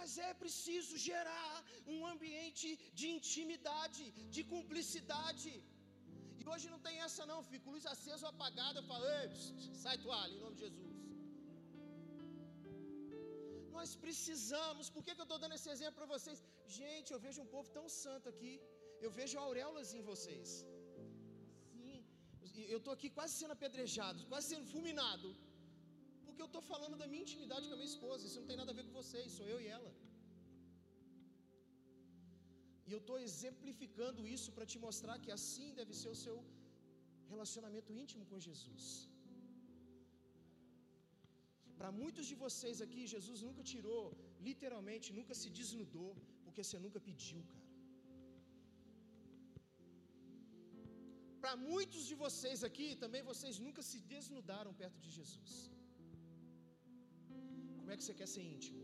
mas 0.00 0.12
é 0.28 0.32
preciso 0.42 0.92
gerar 1.08 1.56
um 1.94 1.98
ambiente 2.12 2.68
de 2.98 3.06
intimidade, 3.16 4.04
de 4.34 4.42
cumplicidade. 4.52 5.52
E 6.40 6.44
hoje 6.52 6.66
não 6.74 6.80
tem 6.86 6.96
essa 7.06 7.24
não, 7.30 7.40
fico 7.52 7.74
luz 7.74 7.84
acesa 7.94 8.24
ou 8.26 8.32
apagada, 8.32 8.78
eu 8.80 8.88
falo, 8.92 9.04
Ei, 9.18 9.28
sai 9.82 9.98
toalha, 10.06 10.34
em 10.36 10.42
nome 10.44 10.56
de 10.56 10.62
Jesus. 10.66 10.89
Nós 13.80 13.92
precisamos, 14.04 14.86
por 14.94 15.02
que, 15.04 15.14
que 15.14 15.22
eu 15.24 15.28
estou 15.28 15.40
dando 15.42 15.56
esse 15.58 15.70
exemplo 15.74 15.96
para 16.00 16.12
vocês? 16.14 16.38
Gente, 16.80 17.08
eu 17.14 17.20
vejo 17.26 17.40
um 17.44 17.50
povo 17.54 17.68
tão 17.78 17.86
santo 18.02 18.26
aqui, 18.32 18.52
eu 19.04 19.10
vejo 19.18 19.42
auréolas 19.44 19.90
em 19.98 20.02
vocês. 20.10 20.48
Sim, 21.72 21.98
eu 22.74 22.78
estou 22.80 22.94
aqui 22.96 23.08
quase 23.18 23.32
sendo 23.40 23.54
apedrejado, 23.56 24.20
quase 24.32 24.46
sendo 24.52 24.66
fulminado, 24.72 25.28
porque 26.24 26.42
eu 26.44 26.50
estou 26.50 26.62
falando 26.72 26.96
da 27.02 27.06
minha 27.12 27.24
intimidade 27.26 27.66
com 27.68 27.76
a 27.76 27.80
minha 27.80 27.92
esposa, 27.94 28.26
isso 28.28 28.40
não 28.40 28.48
tem 28.50 28.60
nada 28.62 28.72
a 28.72 28.78
ver 28.78 28.84
com 28.88 28.94
vocês, 29.02 29.36
sou 29.38 29.46
eu 29.54 29.58
e 29.64 29.68
ela. 29.78 29.92
E 32.88 32.92
eu 32.96 33.00
estou 33.02 33.18
exemplificando 33.28 34.20
isso 34.36 34.50
para 34.56 34.68
te 34.72 34.78
mostrar 34.86 35.16
que 35.24 35.32
assim 35.38 35.68
deve 35.80 35.94
ser 36.00 36.10
o 36.16 36.20
seu 36.24 36.36
relacionamento 37.32 37.90
íntimo 38.02 38.24
com 38.30 38.44
Jesus. 38.48 38.84
Para 41.80 41.90
muitos 42.00 42.24
de 42.30 42.36
vocês 42.44 42.78
aqui, 42.86 43.02
Jesus 43.14 43.40
nunca 43.46 43.62
tirou, 43.72 44.04
literalmente, 44.48 45.14
nunca 45.18 45.34
se 45.40 45.48
desnudou, 45.58 46.10
porque 46.44 46.62
você 46.64 46.78
nunca 46.86 47.00
pediu, 47.08 47.40
cara. 47.52 47.66
Para 51.42 51.54
muitos 51.68 52.02
de 52.08 52.16
vocês 52.24 52.58
aqui, 52.68 52.88
também 53.04 53.22
vocês 53.30 53.58
nunca 53.66 53.82
se 53.90 53.98
desnudaram 54.12 54.72
perto 54.82 54.98
de 55.04 55.10
Jesus. 55.18 55.52
Como 57.78 57.90
é 57.92 57.96
que 57.98 58.04
você 58.06 58.16
quer 58.20 58.28
ser 58.34 58.44
íntimo? 58.54 58.82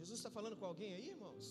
Jesus 0.00 0.18
está 0.20 0.30
falando 0.38 0.58
com 0.60 0.66
alguém 0.72 0.92
aí, 0.96 1.08
irmãos? 1.16 1.46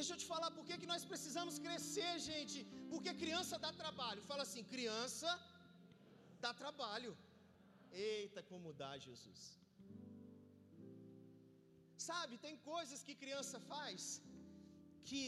Deixa 0.00 0.12
eu 0.14 0.20
te 0.22 0.28
falar 0.32 0.50
por 0.56 0.64
que, 0.66 0.74
que 0.82 0.90
nós 0.92 1.02
precisamos 1.10 1.54
crescer, 1.64 2.12
gente. 2.28 2.58
Porque 2.90 3.10
criança 3.22 3.54
dá 3.64 3.70
trabalho. 3.80 4.22
Fala 4.30 4.44
assim: 4.46 4.62
criança 4.74 5.30
dá 6.44 6.52
trabalho. 6.62 7.12
Eita, 7.92 8.40
como 8.50 8.72
dá, 8.82 8.92
Jesus. 9.06 9.40
Sabe, 12.08 12.34
tem 12.46 12.56
coisas 12.72 13.00
que 13.06 13.14
criança 13.22 13.58
faz 13.72 14.02
que 15.08 15.22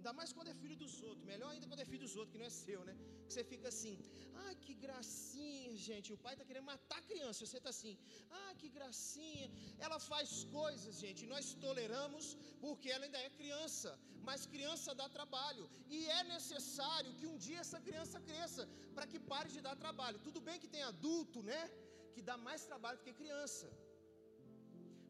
Ainda 0.00 0.12
mais 0.18 0.30
quando 0.36 0.50
é 0.52 0.54
filho 0.60 0.76
dos 0.82 0.92
outros. 1.08 1.24
Melhor 1.30 1.48
ainda 1.54 1.66
quando 1.70 1.82
é 1.84 1.88
filho 1.90 2.04
dos 2.04 2.14
outros, 2.18 2.32
que 2.34 2.40
não 2.42 2.46
é 2.50 2.54
seu, 2.64 2.80
né? 2.88 2.92
Que 3.24 3.32
você 3.32 3.42
fica 3.50 3.66
assim, 3.72 3.94
ah, 4.42 4.52
que 4.62 4.74
gracinha, 4.84 5.72
gente. 5.86 6.08
O 6.16 6.20
pai 6.24 6.32
está 6.34 6.44
querendo 6.48 6.68
matar 6.74 6.98
a 7.00 7.06
criança. 7.10 7.38
Você 7.46 7.58
está 7.60 7.70
assim, 7.74 7.92
ah, 8.38 8.52
que 8.60 8.68
gracinha. 8.76 9.48
Ela 9.86 9.98
faz 10.12 10.30
coisas, 10.58 10.92
gente. 11.04 11.28
Nós 11.32 11.48
toleramos 11.66 12.28
porque 12.62 12.88
ela 12.94 13.04
ainda 13.08 13.20
é 13.26 13.36
criança. 13.40 13.90
Mas 14.28 14.48
criança 14.54 14.94
dá 15.02 15.08
trabalho. 15.18 15.66
E 15.96 16.00
é 16.18 16.22
necessário 16.36 17.12
que 17.18 17.28
um 17.32 17.36
dia 17.46 17.60
essa 17.66 17.80
criança 17.88 18.24
cresça 18.30 18.64
para 18.96 19.06
que 19.12 19.20
pare 19.32 19.50
de 19.56 19.60
dar 19.68 19.76
trabalho. 19.84 20.24
Tudo 20.28 20.42
bem 20.48 20.58
que 20.64 20.72
tem 20.76 20.84
adulto, 20.92 21.42
né? 21.50 21.62
Que 22.14 22.24
dá 22.30 22.38
mais 22.48 22.64
trabalho 22.72 22.98
do 23.00 23.06
que 23.08 23.20
criança. 23.22 23.68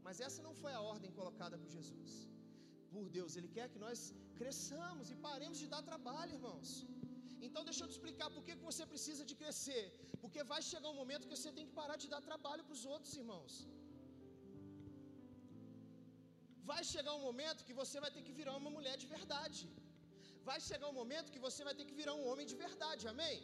Mas 0.09 0.18
essa 0.28 0.42
não 0.49 0.56
foi 0.64 0.75
a 0.80 0.82
ordem 0.94 1.12
colocada 1.20 1.56
por 1.62 1.70
Jesus 1.78 2.12
por 2.94 3.04
Deus. 3.16 3.37
Ele 3.38 3.50
quer 3.56 3.66
que 3.73 3.80
nós 3.87 4.00
cresçamos 4.40 5.09
e 5.14 5.16
paremos 5.28 5.59
de 5.62 5.68
dar 5.75 5.82
trabalho, 5.90 6.32
irmãos. 6.38 6.70
Então 7.47 7.62
deixa 7.68 7.82
eu 7.82 7.88
te 7.90 7.97
explicar 7.97 8.28
por 8.37 8.42
que 8.47 8.54
você 8.68 8.85
precisa 8.92 9.25
de 9.30 9.35
crescer. 9.42 9.85
Porque 10.23 10.42
vai 10.52 10.61
chegar 10.70 10.88
um 10.94 10.99
momento 11.02 11.26
que 11.28 11.37
você 11.38 11.52
tem 11.59 11.66
que 11.68 11.76
parar 11.82 11.99
de 12.02 12.09
dar 12.14 12.23
trabalho 12.30 12.64
para 12.66 12.78
os 12.78 12.87
outros, 12.94 13.12
irmãos. 13.23 13.52
Vai 16.71 16.82
chegar 16.95 17.12
um 17.19 17.25
momento 17.28 17.67
que 17.69 17.76
você 17.82 17.99
vai 18.04 18.10
ter 18.17 18.25
que 18.26 18.34
virar 18.41 18.54
uma 18.62 18.73
mulher 18.76 18.97
de 19.02 19.08
verdade. 19.17 19.62
Vai 20.49 20.58
chegar 20.69 20.86
um 20.91 20.99
momento 21.00 21.32
que 21.34 21.43
você 21.47 21.62
vai 21.69 21.75
ter 21.78 21.86
que 21.88 21.97
virar 22.00 22.15
um 22.21 22.26
homem 22.30 22.47
de 22.52 22.56
verdade, 22.67 23.04
amém? 23.15 23.38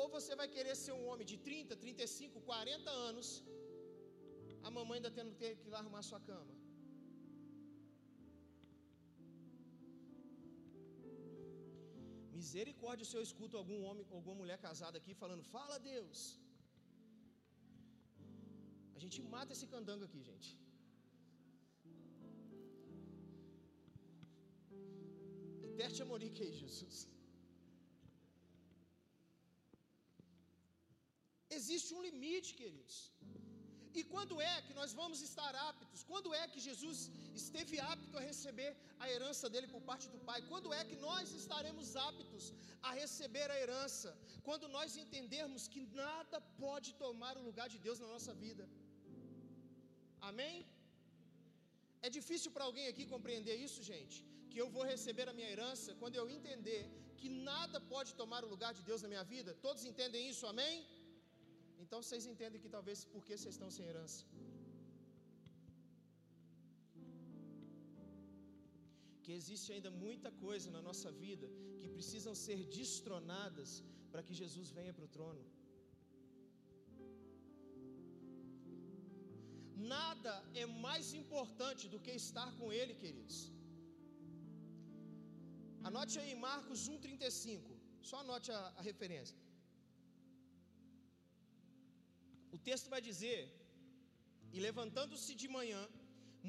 Ou 0.00 0.06
você 0.16 0.32
vai 0.40 0.48
querer 0.56 0.74
ser 0.84 0.92
um 0.98 1.06
homem 1.10 1.26
de 1.32 1.36
30, 1.48 1.76
35, 1.84 2.40
40 2.50 2.90
anos, 3.08 3.28
a 4.66 4.70
mamãe 4.76 4.96
ainda 4.98 5.12
tendo 5.18 5.32
que 5.40 5.48
ir 5.66 5.72
lá 5.74 5.78
arrumar 5.82 6.02
sua 6.10 6.20
cama. 6.30 6.52
Misericórdia 12.38 13.06
se 13.08 13.16
eu 13.18 13.22
escuto 13.28 13.56
algum 13.60 13.78
homem, 13.86 14.04
alguma 14.18 14.36
mulher 14.40 14.58
casada 14.66 14.98
aqui 15.00 15.12
falando, 15.22 15.44
fala 15.56 15.84
Deus. 15.92 16.20
A 18.96 19.00
gente 19.04 19.18
mata 19.34 19.54
esse 19.56 19.66
candango 19.74 20.04
aqui, 20.08 20.20
gente. 20.30 20.50
Interte 25.70 26.00
a 26.02 26.08
Monique 26.12 26.42
aí, 26.46 26.54
Jesus. 26.62 26.96
Existe 31.58 31.90
um 31.96 32.02
limite, 32.08 32.50
queridos. 32.60 32.96
E 34.00 34.02
quando 34.12 34.34
é 34.52 34.54
que 34.66 34.74
nós 34.78 34.92
vamos 35.00 35.18
estar 35.28 35.52
aptos? 35.70 36.00
Quando 36.10 36.30
é 36.40 36.44
que 36.52 36.60
Jesus 36.66 36.98
esteve 37.42 37.76
apto 37.92 38.14
a 38.20 38.24
receber 38.30 38.70
a 39.04 39.08
herança 39.12 39.48
dele 39.52 39.68
por 39.74 39.82
parte 39.90 40.06
do 40.14 40.20
Pai? 40.28 40.38
Quando 40.50 40.72
é 40.78 40.82
que 40.90 40.96
nós 41.08 41.32
estaremos 41.42 41.88
aptos 42.08 42.46
a 42.88 42.92
receber 43.02 43.48
a 43.54 43.58
herança? 43.62 44.10
Quando 44.48 44.72
nós 44.76 44.96
entendermos 45.04 45.64
que 45.74 45.82
nada 46.02 46.40
pode 46.64 46.90
tomar 47.04 47.34
o 47.40 47.46
lugar 47.48 47.68
de 47.74 47.78
Deus 47.86 48.00
na 48.04 48.08
nossa 48.14 48.34
vida. 48.44 48.66
Amém? 50.30 50.56
É 52.06 52.10
difícil 52.18 52.50
para 52.54 52.66
alguém 52.68 52.86
aqui 52.92 53.04
compreender 53.14 53.56
isso, 53.66 53.80
gente? 53.92 54.16
Que 54.50 54.60
eu 54.62 54.68
vou 54.74 54.84
receber 54.94 55.26
a 55.28 55.36
minha 55.38 55.50
herança 55.54 55.94
quando 56.00 56.18
eu 56.20 56.26
entender 56.38 56.82
que 57.20 57.28
nada 57.50 57.78
pode 57.92 58.10
tomar 58.20 58.42
o 58.44 58.50
lugar 58.54 58.72
de 58.78 58.82
Deus 58.88 59.02
na 59.04 59.10
minha 59.12 59.24
vida? 59.34 59.50
Todos 59.66 59.88
entendem 59.90 60.22
isso, 60.32 60.44
amém? 60.52 60.74
Então 61.82 61.98
vocês 62.02 62.24
entendem 62.32 62.60
que 62.64 62.74
talvez 62.76 62.98
por 63.12 63.22
que 63.26 63.36
vocês 63.36 63.54
estão 63.56 63.70
sem 63.76 63.86
herança. 63.90 64.20
Que 69.24 69.32
existe 69.40 69.68
ainda 69.74 69.90
muita 70.04 70.30
coisa 70.44 70.68
na 70.76 70.82
nossa 70.88 71.10
vida 71.24 71.46
que 71.80 71.88
precisam 71.96 72.34
ser 72.46 72.58
destronadas 72.78 73.70
para 74.12 74.24
que 74.26 74.34
Jesus 74.42 74.68
venha 74.78 74.94
para 74.96 75.06
o 75.08 75.12
trono. 75.16 75.44
Nada 79.94 80.32
é 80.62 80.66
mais 80.86 81.06
importante 81.22 81.84
do 81.92 82.00
que 82.04 82.12
estar 82.24 82.50
com 82.58 82.68
Ele, 82.80 82.94
queridos. 83.02 83.38
Anote 85.88 86.14
aí 86.20 86.34
Marcos 86.48 86.82
1,35. 86.92 87.74
Só 88.08 88.16
anote 88.24 88.50
a, 88.58 88.60
a 88.78 88.82
referência. 88.90 89.36
O 92.56 92.58
texto 92.68 92.88
vai 92.94 93.02
dizer: 93.10 93.40
E 94.54 94.60
levantando-se 94.66 95.32
de 95.42 95.48
manhã, 95.58 95.82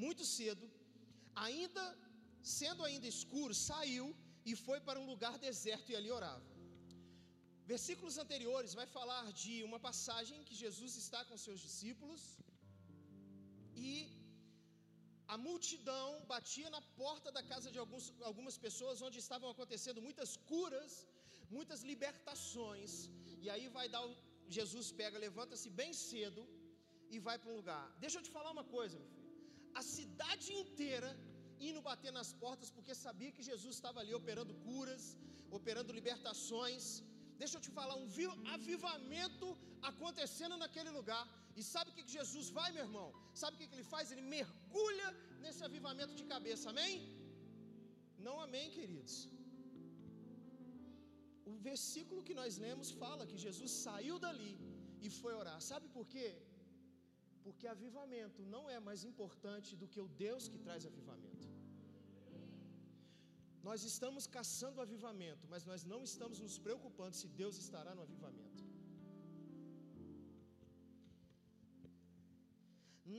muito 0.04 0.24
cedo, 0.36 0.66
ainda 1.46 1.84
sendo 2.58 2.82
ainda 2.88 3.06
escuro, 3.14 3.54
saiu 3.68 4.06
e 4.50 4.52
foi 4.66 4.78
para 4.88 5.00
um 5.02 5.08
lugar 5.12 5.34
deserto 5.46 5.88
e 5.92 5.96
ali 6.00 6.10
orava. 6.18 6.50
Versículos 7.72 8.16
anteriores 8.24 8.72
vai 8.80 8.86
falar 8.96 9.24
de 9.42 9.54
uma 9.68 9.80
passagem 9.86 10.44
que 10.48 10.60
Jesus 10.64 10.92
está 11.02 11.20
com 11.28 11.44
seus 11.44 11.60
discípulos 11.66 12.22
e 13.88 13.94
a 15.34 15.36
multidão 15.46 16.08
batia 16.32 16.68
na 16.76 16.80
porta 17.00 17.28
da 17.36 17.42
casa 17.52 17.68
de 17.74 17.78
alguns, 17.82 18.06
algumas 18.30 18.56
pessoas 18.66 19.02
onde 19.06 19.18
estavam 19.24 19.48
acontecendo 19.54 20.04
muitas 20.08 20.32
curas, 20.50 20.92
muitas 21.56 21.82
libertações. 21.90 22.92
E 23.42 23.50
aí 23.54 23.66
vai 23.78 23.86
dar 23.94 24.04
Jesus 24.56 24.86
pega, 25.00 25.24
levanta-se 25.26 25.68
bem 25.80 25.92
cedo 25.92 26.42
e 27.14 27.18
vai 27.26 27.36
para 27.38 27.50
um 27.52 27.56
lugar. 27.60 27.84
Deixa 28.04 28.18
eu 28.18 28.24
te 28.26 28.32
falar 28.36 28.50
uma 28.56 28.66
coisa, 28.76 28.98
meu 28.98 29.10
filho. 29.14 29.32
A 29.80 29.82
cidade 29.96 30.48
inteira 30.62 31.10
indo 31.68 31.80
bater 31.88 32.12
nas 32.18 32.30
portas 32.44 32.70
porque 32.76 32.94
sabia 32.94 33.32
que 33.36 33.42
Jesus 33.50 33.74
estava 33.76 34.00
ali 34.00 34.14
operando 34.20 34.54
curas, 34.66 35.04
operando 35.58 35.96
libertações. 35.98 36.84
Deixa 37.42 37.56
eu 37.56 37.64
te 37.66 37.70
falar, 37.78 37.96
um 37.96 38.08
avivamento 38.56 39.48
acontecendo 39.90 40.56
naquele 40.56 40.90
lugar. 40.98 41.24
E 41.58 41.62
sabe 41.62 41.90
o 41.90 41.94
que 41.94 42.06
Jesus 42.18 42.48
vai, 42.58 42.70
meu 42.72 42.84
irmão? 42.88 43.08
Sabe 43.42 43.54
o 43.54 43.58
que 43.58 43.74
ele 43.76 43.88
faz? 43.94 44.10
Ele 44.10 44.26
mergulha 44.36 45.08
nesse 45.44 45.62
avivamento 45.68 46.14
de 46.20 46.24
cabeça, 46.34 46.70
amém? 46.70 46.94
Não 48.26 48.36
amém, 48.46 48.70
queridos 48.78 49.35
o 51.52 51.54
versículo 51.68 52.24
que 52.28 52.38
nós 52.40 52.58
lemos 52.66 52.88
fala 53.02 53.28
que 53.30 53.42
Jesus 53.46 53.72
saiu 53.86 54.16
dali 54.26 54.54
e 55.06 55.10
foi 55.20 55.32
orar. 55.42 55.58
Sabe 55.70 55.86
por 55.96 56.04
quê? 56.14 56.28
Porque 57.44 57.66
avivamento 57.74 58.40
não 58.54 58.64
é 58.76 58.78
mais 58.88 59.02
importante 59.10 59.70
do 59.80 59.88
que 59.92 60.00
o 60.06 60.08
Deus 60.24 60.48
que 60.52 60.62
traz 60.66 60.84
avivamento. 60.90 61.46
Nós 63.68 63.82
estamos 63.90 64.24
caçando 64.36 64.82
avivamento, 64.86 65.44
mas 65.52 65.64
nós 65.70 65.82
não 65.92 66.00
estamos 66.08 66.40
nos 66.44 66.56
preocupando 66.66 67.14
se 67.20 67.28
Deus 67.40 67.56
estará 67.64 67.92
no 67.96 68.04
avivamento. 68.06 68.62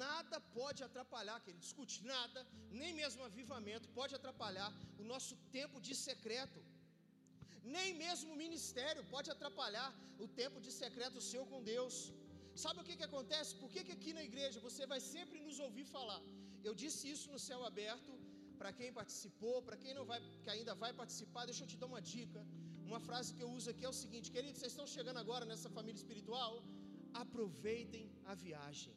Nada 0.06 0.38
pode 0.60 0.82
atrapalhar, 0.88 1.38
querido, 1.46 1.66
escute, 1.70 1.98
nada, 2.14 2.40
nem 2.82 2.92
mesmo 3.02 3.24
avivamento 3.30 3.88
pode 4.00 4.14
atrapalhar 4.20 4.72
o 5.02 5.04
nosso 5.12 5.36
tempo 5.58 5.80
de 5.88 5.96
secreto. 6.08 6.62
Nem 7.76 7.90
mesmo 8.04 8.30
o 8.34 8.40
ministério 8.44 9.02
pode 9.14 9.30
atrapalhar 9.36 9.90
o 10.24 10.28
tempo 10.42 10.60
de 10.66 10.72
secreto 10.82 11.26
seu 11.32 11.44
com 11.52 11.62
Deus. 11.74 11.96
Sabe 12.64 12.80
o 12.82 12.86
que, 12.88 12.96
que 13.00 13.08
acontece? 13.10 13.52
Por 13.62 13.70
que, 13.74 13.82
que 13.88 13.96
aqui 13.98 14.12
na 14.20 14.24
igreja 14.30 14.66
você 14.68 14.84
vai 14.94 15.00
sempre 15.14 15.40
nos 15.48 15.58
ouvir 15.66 15.86
falar? 15.96 16.22
Eu 16.68 16.74
disse 16.84 17.04
isso 17.14 17.28
no 17.34 17.42
céu 17.48 17.60
aberto, 17.72 18.14
para 18.60 18.72
quem 18.78 18.90
participou, 19.00 19.56
para 19.68 19.78
quem 19.84 19.94
não 19.98 20.06
vai, 20.12 20.20
que 20.44 20.50
ainda 20.56 20.74
vai 20.84 20.92
participar, 21.02 21.44
deixa 21.50 21.64
eu 21.64 21.70
te 21.72 21.78
dar 21.82 21.90
uma 21.94 22.02
dica. 22.14 22.42
Uma 22.90 23.00
frase 23.08 23.34
que 23.36 23.44
eu 23.46 23.52
uso 23.58 23.70
aqui 23.72 23.84
é 23.90 23.92
o 23.96 24.00
seguinte, 24.04 24.32
queridos, 24.36 24.60
vocês 24.60 24.74
estão 24.76 24.88
chegando 24.96 25.20
agora 25.24 25.46
nessa 25.52 25.70
família 25.78 26.00
espiritual, 26.04 26.54
aproveitem 27.24 28.06
a 28.32 28.36
viagem. 28.46 28.96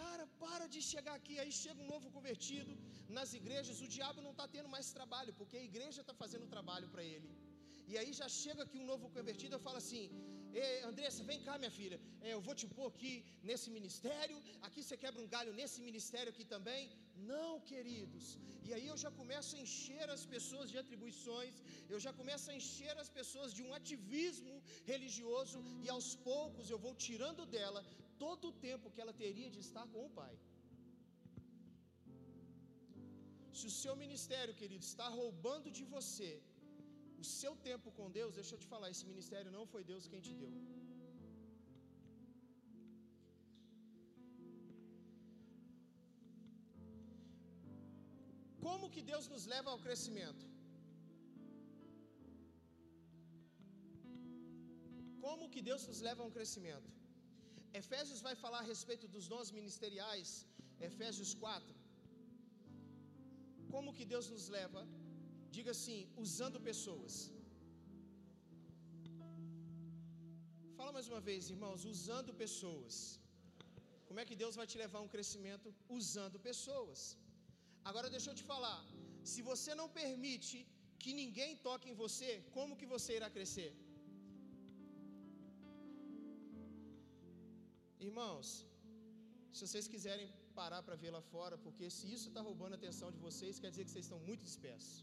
Cara, 0.00 0.24
para 0.44 0.66
de 0.74 0.80
chegar 0.92 1.14
aqui, 1.20 1.36
aí 1.42 1.52
chega 1.62 1.80
um 1.84 1.90
novo 1.94 2.08
convertido 2.16 2.72
nas 3.18 3.32
igrejas, 3.40 3.80
o 3.86 3.88
diabo 3.96 4.20
não 4.26 4.34
está 4.36 4.46
tendo 4.56 4.70
mais 4.76 4.88
trabalho, 4.98 5.32
porque 5.40 5.56
a 5.62 5.66
igreja 5.70 6.00
está 6.04 6.14
fazendo 6.22 6.52
trabalho 6.54 6.88
para 6.94 7.04
ele. 7.14 7.30
E 7.90 7.94
aí 8.00 8.12
já 8.20 8.28
chega 8.42 8.62
aqui 8.64 8.78
um 8.82 8.88
novo 8.92 9.06
convertido, 9.16 9.54
eu 9.56 9.64
falo 9.66 9.78
assim: 9.82 10.04
Andressa, 10.88 11.22
vem 11.30 11.40
cá, 11.46 11.54
minha 11.62 11.74
filha, 11.78 11.96
é, 12.26 12.28
eu 12.36 12.40
vou 12.46 12.54
te 12.60 12.66
pôr 12.76 12.86
aqui 12.92 13.12
nesse 13.48 13.68
ministério, 13.76 14.36
aqui 14.66 14.80
você 14.82 14.96
quebra 15.02 15.20
um 15.22 15.28
galho 15.34 15.52
nesse 15.60 15.78
ministério 15.88 16.30
aqui 16.32 16.44
também. 16.54 16.84
Não, 17.32 17.50
queridos. 17.70 18.26
E 18.66 18.70
aí 18.76 18.86
eu 18.92 18.96
já 19.04 19.10
começo 19.20 19.50
a 19.56 19.60
encher 19.64 20.06
as 20.16 20.24
pessoas 20.34 20.70
de 20.72 20.78
atribuições, 20.82 21.54
eu 21.94 22.00
já 22.06 22.12
começo 22.20 22.46
a 22.50 22.56
encher 22.60 22.94
as 23.04 23.10
pessoas 23.18 23.52
de 23.56 23.62
um 23.66 23.74
ativismo 23.80 24.54
religioso, 24.92 25.58
e 25.84 25.88
aos 25.96 26.10
poucos 26.30 26.70
eu 26.74 26.80
vou 26.86 26.94
tirando 27.08 27.44
dela 27.56 27.82
todo 28.24 28.48
o 28.48 28.56
tempo 28.68 28.92
que 28.94 29.02
ela 29.04 29.20
teria 29.24 29.50
de 29.56 29.60
estar 29.66 29.86
com 29.92 30.02
o 30.06 30.14
Pai. 30.20 30.34
Se 33.58 33.66
o 33.70 33.74
seu 33.82 33.94
ministério, 34.04 34.58
querido, 34.60 34.84
está 34.92 35.06
roubando 35.20 35.68
de 35.78 35.84
você 35.94 36.30
o 37.22 37.26
seu 37.40 37.52
tempo 37.68 37.88
com 37.98 38.06
Deus, 38.18 38.38
deixa 38.38 38.54
eu 38.54 38.60
te 38.62 38.68
falar, 38.72 38.88
esse 38.94 39.06
ministério 39.10 39.50
não 39.56 39.64
foi 39.72 39.82
Deus 39.90 40.08
quem 40.12 40.22
te 40.28 40.34
deu. 40.42 40.54
Como 48.66 48.88
que 48.94 49.02
Deus 49.12 49.26
nos 49.34 49.46
leva 49.54 49.70
ao 49.72 49.80
crescimento? 49.86 50.44
Como 55.24 55.48
que 55.54 55.62
Deus 55.70 55.82
nos 55.90 56.00
leva 56.08 56.22
a 56.22 56.26
um 56.28 56.34
crescimento? 56.36 56.90
Efésios 57.82 58.20
vai 58.26 58.34
falar 58.44 58.60
a 58.62 58.68
respeito 58.72 59.06
dos 59.14 59.26
dons 59.32 59.50
ministeriais, 59.58 60.30
Efésios 60.88 61.32
4. 61.46 61.83
Como 63.74 63.94
que 63.96 64.04
Deus 64.12 64.26
nos 64.34 64.46
leva? 64.56 64.82
Diga 65.56 65.70
assim, 65.76 65.98
usando 66.24 66.58
pessoas. 66.70 67.14
Fala 70.78 70.92
mais 70.96 71.08
uma 71.12 71.22
vez, 71.28 71.50
irmãos, 71.54 71.82
usando 71.94 72.32
pessoas. 72.44 72.94
Como 74.08 74.20
é 74.22 74.26
que 74.28 74.38
Deus 74.42 74.56
vai 74.60 74.66
te 74.72 74.78
levar 74.82 74.98
a 75.00 75.06
um 75.06 75.12
crescimento 75.14 75.68
usando 75.98 76.38
pessoas? 76.50 77.00
Agora 77.90 78.12
deixa 78.14 78.30
eu 78.30 78.36
te 78.40 78.44
falar, 78.52 78.80
se 79.32 79.40
você 79.50 79.72
não 79.80 79.88
permite 80.00 80.56
que 81.02 81.12
ninguém 81.22 81.50
toque 81.66 81.88
em 81.90 81.98
você, 82.04 82.30
como 82.56 82.78
que 82.80 82.86
você 82.94 83.10
irá 83.18 83.28
crescer? 83.36 83.70
Irmãos, 88.08 88.48
se 89.56 89.62
vocês 89.66 89.86
quiserem 89.94 90.30
parar 90.60 90.80
para 90.86 90.96
lá 91.16 91.22
fora, 91.32 91.56
porque 91.64 91.86
se 91.96 92.04
isso 92.16 92.28
está 92.30 92.40
roubando 92.48 92.74
a 92.76 92.78
atenção 92.80 93.08
de 93.14 93.20
vocês, 93.26 93.60
quer 93.62 93.70
dizer 93.72 93.84
que 93.84 93.92
vocês 93.92 94.06
estão 94.06 94.20
muito 94.28 94.42
dispersos. 94.50 94.96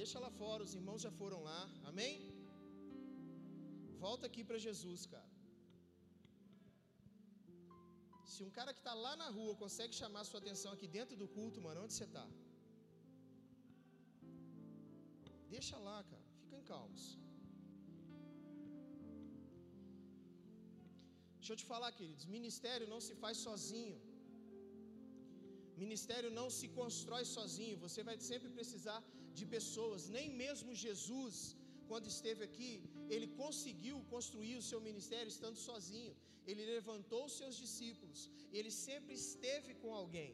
Deixa 0.00 0.18
lá 0.24 0.30
fora, 0.40 0.62
os 0.66 0.74
irmãos 0.80 1.00
já 1.06 1.12
foram 1.20 1.40
lá, 1.50 1.60
amém? 1.90 2.14
Volta 4.04 4.26
aqui 4.30 4.42
para 4.48 4.58
Jesus, 4.66 5.02
cara. 5.14 5.30
Se 8.32 8.42
um 8.46 8.50
cara 8.58 8.72
que 8.76 8.82
está 8.84 8.94
lá 9.04 9.12
na 9.22 9.28
rua 9.36 9.54
consegue 9.64 9.94
chamar 10.02 10.24
sua 10.30 10.40
atenção 10.40 10.70
aqui 10.76 10.88
dentro 10.98 11.16
do 11.20 11.28
culto, 11.36 11.60
mano, 11.66 11.82
onde 11.84 11.94
você 11.94 12.06
está? 12.10 12.26
Deixa 15.56 15.76
lá, 15.88 15.98
cara. 16.12 16.24
Fica 16.40 16.56
em 16.56 16.64
calmos. 16.72 17.04
Deixa 21.44 21.56
eu 21.56 21.62
te 21.62 21.70
falar, 21.72 21.88
queridos, 21.96 22.24
ministério 22.34 22.86
não 22.92 23.00
se 23.06 23.14
faz 23.22 23.36
sozinho. 23.46 23.96
Ministério 25.82 26.30
não 26.38 26.46
se 26.58 26.66
constrói 26.78 27.24
sozinho. 27.32 27.82
Você 27.82 28.00
vai 28.08 28.14
sempre 28.28 28.48
precisar 28.58 29.00
de 29.38 29.44
pessoas. 29.54 30.08
Nem 30.16 30.28
mesmo 30.42 30.78
Jesus, 30.84 31.36
quando 31.90 32.12
esteve 32.14 32.42
aqui, 32.48 32.70
ele 33.14 33.28
conseguiu 33.42 33.98
construir 34.14 34.56
o 34.62 34.64
seu 34.70 34.80
ministério 34.88 35.32
estando 35.34 35.60
sozinho. 35.68 36.14
Ele 36.48 36.64
levantou 36.72 37.22
os 37.28 37.36
seus 37.40 37.58
discípulos. 37.64 38.22
Ele 38.58 38.72
sempre 38.86 39.14
esteve 39.24 39.74
com 39.82 39.92
alguém. 40.02 40.32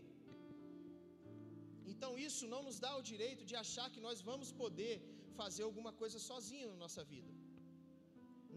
Então 1.93 2.13
isso 2.29 2.47
não 2.55 2.63
nos 2.69 2.81
dá 2.87 2.95
o 3.01 3.07
direito 3.13 3.45
de 3.51 3.57
achar 3.65 3.91
que 3.97 4.07
nós 4.09 4.21
vamos 4.31 4.53
poder 4.65 4.97
fazer 5.43 5.65
alguma 5.71 5.95
coisa 6.03 6.21
sozinho 6.31 6.71
na 6.75 6.81
nossa 6.87 7.05
vida. 7.15 7.33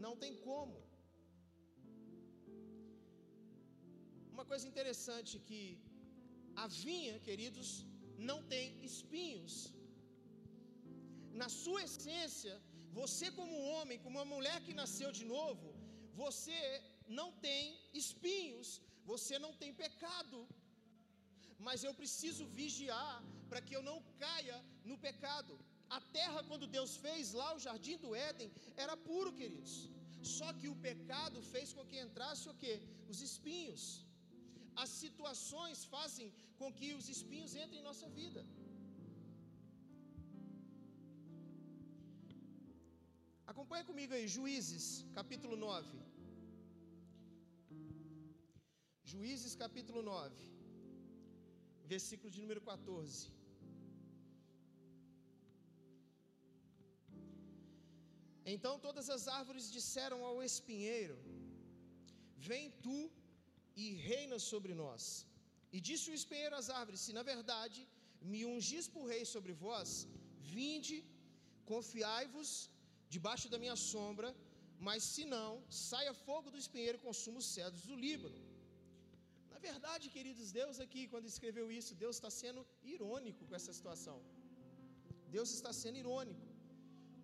Não 0.07 0.15
tem 0.25 0.35
como. 0.49 0.77
Uma 4.35 4.45
coisa 4.51 4.65
interessante 4.71 5.33
que 5.47 5.63
a 6.63 6.65
vinha, 6.85 7.15
queridos, 7.27 7.69
não 8.29 8.39
tem 8.53 8.65
espinhos. 8.89 9.53
Na 11.41 11.49
sua 11.61 11.81
essência, 11.87 12.53
você 12.99 13.27
como 13.37 13.53
um 13.59 13.67
homem, 13.75 13.99
como 14.03 14.17
uma 14.19 14.29
mulher 14.33 14.57
que 14.65 14.79
nasceu 14.81 15.11
de 15.19 15.25
novo, 15.35 15.67
você 16.23 16.59
não 17.19 17.29
tem 17.47 17.63
espinhos, 18.01 18.69
você 19.11 19.37
não 19.45 19.53
tem 19.61 19.71
pecado. 19.85 20.39
Mas 21.67 21.83
eu 21.87 21.93
preciso 22.01 22.45
vigiar 22.61 23.15
para 23.49 23.61
que 23.65 23.75
eu 23.77 23.83
não 23.89 23.97
caia 24.25 24.57
no 24.89 24.97
pecado. 25.07 25.53
A 25.97 25.99
terra, 26.19 26.41
quando 26.49 26.71
Deus 26.77 26.93
fez 27.05 27.33
lá 27.39 27.49
o 27.55 27.63
jardim 27.65 27.97
do 28.05 28.15
Éden, 28.29 28.51
era 28.75 28.95
puro, 29.09 29.31
queridos. 29.41 29.75
Só 30.37 30.49
que 30.59 30.67
o 30.73 30.79
pecado 30.87 31.41
fez 31.53 31.73
com 31.73 31.85
que 31.85 31.99
entrasse 31.99 32.47
o 32.49 32.55
que? 32.61 32.73
Os 33.11 33.21
espinhos. 33.21 33.83
As 34.83 34.89
situações 35.03 35.79
fazem 35.95 36.27
com 36.59 36.69
que 36.77 36.89
os 36.99 37.07
espinhos 37.15 37.53
entrem 37.63 37.79
em 37.79 37.88
nossa 37.89 38.07
vida. 38.19 38.43
Acompanhe 43.51 43.86
comigo 43.89 44.13
aí, 44.17 44.27
Juízes, 44.36 44.86
capítulo 45.19 45.55
9. 45.55 45.99
Juízes, 49.12 49.53
capítulo 49.63 50.01
9, 50.01 50.36
versículo 51.93 52.29
de 52.36 52.39
número 52.43 52.62
14. 52.69 53.31
Então 58.53 58.73
todas 58.86 59.09
as 59.15 59.27
árvores 59.39 59.71
disseram 59.77 60.19
ao 60.29 60.38
espinheiro: 60.49 61.17
Vem 62.49 62.71
tu 62.86 62.97
e 63.75 63.86
reina 64.09 64.38
sobre 64.51 64.73
nós. 64.83 65.03
E 65.75 65.79
disse 65.89 66.05
o 66.12 66.17
espinheiro 66.19 66.55
às 66.62 66.69
árvores: 66.79 67.01
Se 67.05 67.13
na 67.19 67.23
verdade 67.33 67.81
me 68.31 68.41
ungis 68.53 68.88
por 68.95 69.05
rei 69.13 69.23
sobre 69.33 69.53
vós, 69.65 69.89
vinde, 70.57 70.97
confiai-vos 71.71 72.49
debaixo 73.15 73.47
da 73.53 73.59
minha 73.63 73.77
sombra, 73.91 74.29
mas 74.88 75.01
se 75.13 75.23
não, 75.36 75.51
saia 75.89 76.13
fogo 76.27 76.47
do 76.53 76.62
espinheiro 76.63 76.97
e 76.97 77.05
consuma 77.07 77.41
os 77.43 77.49
cedros 77.55 77.83
do 77.89 77.97
Líbano. 78.05 78.39
Na 79.53 79.59
verdade, 79.67 80.05
queridos, 80.15 80.47
Deus 80.62 80.77
aqui, 80.86 81.01
quando 81.12 81.31
escreveu 81.33 81.67
isso, 81.79 81.99
Deus 82.03 82.15
está 82.17 82.31
sendo 82.41 82.62
irônico 82.93 83.45
com 83.47 83.55
essa 83.59 83.73
situação. 83.79 84.17
Deus 85.36 85.51
está 85.57 85.71
sendo 85.81 85.99
irônico. 86.03 86.47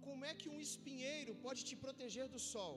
Como 0.05 0.23
é 0.29 0.33
que 0.39 0.49
um 0.53 0.62
espinheiro 0.67 1.33
pode 1.45 1.62
te 1.69 1.75
proteger 1.83 2.27
do 2.35 2.39
sol? 2.53 2.75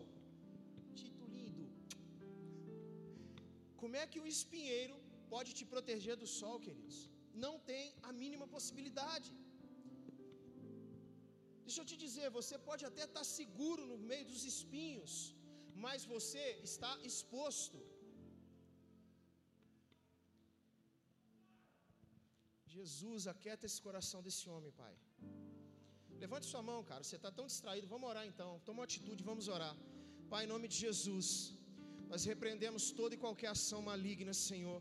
Como 3.82 3.96
é 4.00 4.04
que 4.10 4.20
um 4.24 4.28
espinheiro 4.36 4.96
pode 5.32 5.50
te 5.58 5.64
proteger 5.72 6.16
do 6.22 6.28
sol, 6.38 6.56
queridos? 6.66 6.98
Não 7.44 7.54
tem 7.70 7.86
a 8.08 8.12
mínima 8.22 8.46
possibilidade. 8.56 9.30
Deixa 11.66 11.80
eu 11.82 11.88
te 11.90 11.96
dizer, 12.04 12.28
você 12.40 12.56
pode 12.68 12.84
até 12.90 13.04
estar 13.06 13.24
seguro 13.38 13.82
no 13.90 13.98
meio 14.10 14.26
dos 14.32 14.42
espinhos, 14.52 15.12
mas 15.84 16.04
você 16.14 16.44
está 16.68 16.92
exposto. 17.10 17.78
Jesus, 22.76 23.22
aquieta 23.34 23.66
esse 23.68 23.80
coração 23.86 24.20
desse 24.26 24.44
homem, 24.52 24.72
Pai. 24.82 24.94
Levante 26.22 26.46
sua 26.52 26.62
mão, 26.70 26.80
cara. 26.90 27.02
Você 27.04 27.16
está 27.20 27.30
tão 27.38 27.46
distraído. 27.52 27.86
Vamos 27.94 28.08
orar 28.12 28.24
então. 28.32 28.50
Toma 28.66 28.80
uma 28.80 28.88
atitude, 28.90 29.28
vamos 29.30 29.48
orar. 29.56 29.74
Pai, 30.32 30.42
em 30.44 30.52
nome 30.54 30.68
de 30.72 30.76
Jesus, 30.84 31.24
nós 32.12 32.24
repreendemos 32.30 32.84
toda 32.98 33.14
e 33.14 33.22
qualquer 33.24 33.50
ação 33.56 33.80
maligna, 33.90 34.32
Senhor. 34.48 34.80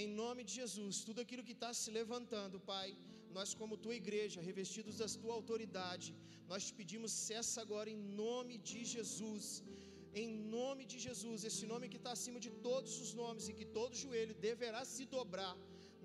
Em 0.00 0.06
nome 0.22 0.42
de 0.48 0.52
Jesus, 0.60 0.96
tudo 1.08 1.20
aquilo 1.24 1.46
que 1.48 1.56
está 1.58 1.70
se 1.80 1.90
levantando, 1.98 2.58
Pai, 2.72 2.88
nós, 3.36 3.50
como 3.60 3.82
tua 3.84 3.96
igreja, 4.02 4.46
revestidos 4.48 4.96
da 5.02 5.08
tua 5.22 5.34
autoridade, 5.38 6.08
nós 6.50 6.64
te 6.66 6.72
pedimos, 6.80 7.12
cessa 7.28 7.58
agora 7.64 7.88
em 7.94 8.00
nome 8.24 8.56
de 8.70 8.80
Jesus. 8.94 9.46
Em 10.22 10.28
nome 10.56 10.84
de 10.92 10.98
Jesus, 11.06 11.44
esse 11.50 11.64
nome 11.72 11.90
que 11.92 12.00
está 12.00 12.12
acima 12.18 12.40
de 12.46 12.50
todos 12.68 12.94
os 13.04 13.12
nomes 13.22 13.44
e 13.50 13.56
que 13.58 13.66
todo 13.78 14.00
joelho 14.04 14.34
deverá 14.48 14.82
se 14.94 15.04
dobrar 15.16 15.54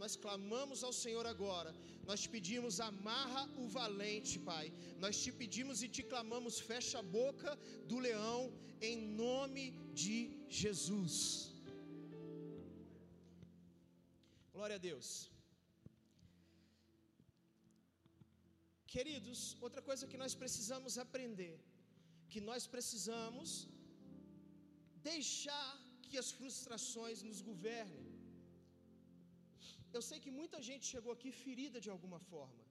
nós 0.02 0.16
clamamos 0.24 0.84
ao 0.84 0.94
Senhor 0.94 1.26
agora, 1.26 1.74
nós 2.10 2.22
te 2.24 2.30
pedimos, 2.36 2.80
amarra 2.92 3.44
o 3.64 3.68
valente, 3.78 4.34
Pai. 4.52 4.66
Nós 5.04 5.16
te 5.24 5.32
pedimos 5.42 5.84
e 5.86 5.90
te 5.96 6.04
clamamos, 6.12 6.60
fecha 6.72 6.98
a 7.00 7.08
boca 7.20 7.52
do 7.92 8.00
leão, 8.08 8.42
em 8.90 8.98
nome 9.24 9.64
de 10.02 10.18
Jesus. 10.62 11.14
Glória 14.56 14.78
a 14.80 14.84
Deus. 14.90 15.08
Queridos, 18.96 19.40
outra 19.66 19.82
coisa 19.88 20.10
que 20.12 20.22
nós 20.22 20.34
precisamos 20.42 20.94
aprender, 21.06 21.56
que 22.32 22.42
nós 22.50 22.66
precisamos 22.76 23.50
deixar 25.12 25.72
que 26.08 26.18
as 26.22 26.30
frustrações 26.38 27.22
nos 27.30 27.42
governem. 27.50 28.15
Eu 29.96 30.02
sei 30.08 30.18
que 30.24 30.32
muita 30.40 30.60
gente 30.70 30.86
chegou 30.94 31.12
aqui 31.16 31.30
ferida 31.44 31.80
de 31.86 31.90
alguma 31.96 32.20
forma. 32.32 32.64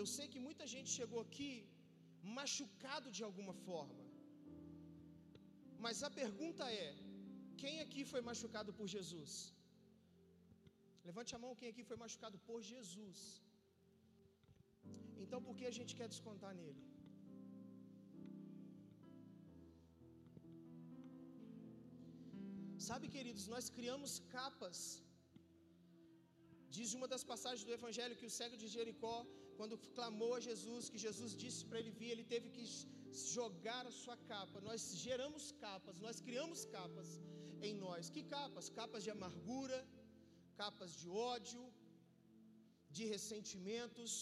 Eu 0.00 0.06
sei 0.14 0.26
que 0.32 0.40
muita 0.46 0.64
gente 0.72 0.90
chegou 0.98 1.20
aqui 1.26 1.50
machucado 2.38 3.08
de 3.16 3.22
alguma 3.28 3.54
forma. 3.66 4.04
Mas 5.84 6.02
a 6.08 6.10
pergunta 6.20 6.64
é: 6.84 6.88
quem 7.62 7.74
aqui 7.84 8.04
foi 8.12 8.22
machucado 8.30 8.72
por 8.78 8.88
Jesus? 8.96 9.32
Levante 11.08 11.32
a 11.36 11.40
mão 11.44 11.58
quem 11.60 11.70
aqui 11.72 11.84
foi 11.90 11.98
machucado 12.04 12.38
por 12.48 12.58
Jesus. 12.72 13.20
Então 15.24 15.40
por 15.46 15.54
que 15.58 15.66
a 15.72 15.76
gente 15.78 15.94
quer 15.98 16.08
descontar 16.14 16.52
nele? 16.60 16.82
Sabe, 22.88 23.06
queridos, 23.14 23.44
nós 23.54 23.66
criamos 23.76 24.12
capas 24.36 24.80
Diz 26.76 26.90
uma 26.98 27.08
das 27.12 27.24
passagens 27.30 27.64
do 27.68 27.74
Evangelho 27.78 28.18
que 28.20 28.28
o 28.28 28.34
cego 28.38 28.56
de 28.62 28.68
Jericó, 28.74 29.16
quando 29.58 29.80
clamou 29.96 30.32
a 30.38 30.40
Jesus, 30.48 30.90
que 30.92 31.04
Jesus 31.06 31.32
disse 31.42 31.62
para 31.68 31.80
ele 31.80 31.92
vir, 31.98 32.10
ele 32.14 32.26
teve 32.34 32.48
que 32.56 32.64
jogar 33.36 33.82
a 33.90 33.94
sua 34.02 34.16
capa. 34.32 34.60
Nós 34.68 34.82
geramos 35.04 35.44
capas, 35.64 36.00
nós 36.06 36.18
criamos 36.26 36.62
capas 36.76 37.08
em 37.68 37.74
nós. 37.84 38.10
Que 38.16 38.22
capas? 38.36 38.68
Capas 38.80 39.04
de 39.06 39.10
amargura, 39.16 39.78
capas 40.62 40.92
de 41.00 41.08
ódio, 41.34 41.62
de 42.96 43.04
ressentimentos. 43.14 44.12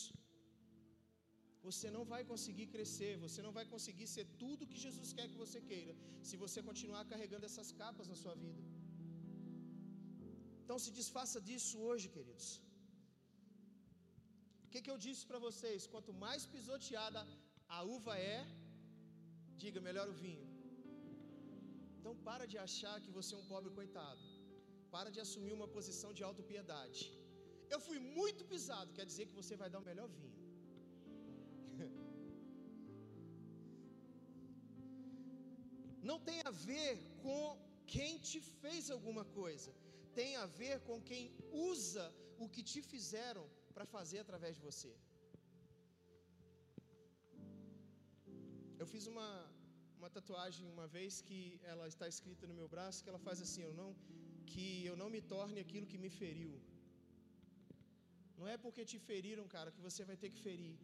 Você 1.66 1.88
não 1.96 2.04
vai 2.12 2.22
conseguir 2.32 2.66
crescer, 2.74 3.12
você 3.26 3.40
não 3.46 3.52
vai 3.58 3.66
conseguir 3.74 4.06
ser 4.14 4.26
tudo 4.42 4.68
que 4.70 4.84
Jesus 4.86 5.12
quer 5.16 5.28
que 5.32 5.42
você 5.44 5.60
queira, 5.70 5.94
se 6.28 6.36
você 6.44 6.62
continuar 6.70 7.04
carregando 7.12 7.46
essas 7.50 7.70
capas 7.82 8.08
na 8.12 8.16
sua 8.22 8.34
vida. 8.44 8.62
Então 10.64 10.76
se 10.84 10.90
desfaça 10.98 11.38
disso 11.48 11.74
hoje, 11.88 12.06
queridos. 12.14 12.46
O 14.64 14.68
que, 14.72 14.80
que 14.84 14.92
eu 14.92 14.98
disse 15.06 15.22
para 15.30 15.40
vocês? 15.46 15.80
Quanto 15.94 16.12
mais 16.24 16.42
pisoteada 16.54 17.20
a 17.76 17.78
uva 17.96 18.14
é, 18.34 18.36
diga 19.62 19.80
melhor 19.88 20.06
o 20.12 20.16
vinho. 20.24 20.46
Então 21.96 22.14
para 22.28 22.44
de 22.52 22.56
achar 22.66 22.96
que 23.04 23.12
você 23.18 23.30
é 23.34 23.40
um 23.42 23.48
pobre 23.52 23.70
coitado. 23.78 24.24
Para 24.94 25.10
de 25.14 25.20
assumir 25.26 25.52
uma 25.58 25.68
posição 25.76 26.10
de 26.16 26.22
autopiedade. 26.30 27.02
Eu 27.74 27.80
fui 27.86 27.98
muito 28.18 28.42
pisado, 28.52 28.94
quer 28.98 29.06
dizer 29.10 29.24
que 29.28 29.38
você 29.40 29.54
vai 29.62 29.68
dar 29.74 29.80
o 29.82 29.88
melhor 29.90 30.08
vinho. 30.18 30.38
Não 36.10 36.18
tem 36.28 36.38
a 36.50 36.52
ver 36.68 36.92
com 37.24 37.42
quem 37.94 38.12
te 38.28 38.38
fez 38.62 38.82
alguma 38.96 39.24
coisa 39.40 39.70
tem 40.18 40.30
a 40.44 40.46
ver 40.60 40.76
com 40.88 40.96
quem 41.10 41.24
usa 41.70 42.06
o 42.44 42.48
que 42.54 42.62
te 42.70 42.80
fizeram 42.92 43.44
para 43.74 43.86
fazer 43.94 44.20
através 44.22 44.54
de 44.56 44.62
você. 44.68 44.92
Eu 48.80 48.86
fiz 48.92 49.04
uma, 49.12 49.30
uma 49.98 50.10
tatuagem 50.16 50.64
uma 50.76 50.86
vez 50.96 51.20
que 51.28 51.40
ela 51.72 51.86
está 51.92 52.06
escrita 52.14 52.46
no 52.50 52.56
meu 52.60 52.68
braço 52.74 53.02
que 53.02 53.10
ela 53.12 53.22
faz 53.28 53.40
assim, 53.46 53.62
eu 53.68 53.74
não 53.80 53.90
que 54.52 54.64
eu 54.90 54.96
não 55.02 55.08
me 55.14 55.20
torne 55.34 55.58
aquilo 55.64 55.90
que 55.92 55.98
me 56.04 56.10
feriu. 56.20 56.54
Não 58.38 58.46
é 58.54 58.56
porque 58.64 58.82
te 58.90 58.98
feriram, 59.08 59.46
cara, 59.54 59.72
que 59.76 59.84
você 59.86 60.02
vai 60.10 60.16
ter 60.22 60.30
que 60.34 60.40
ferir. 60.46 60.76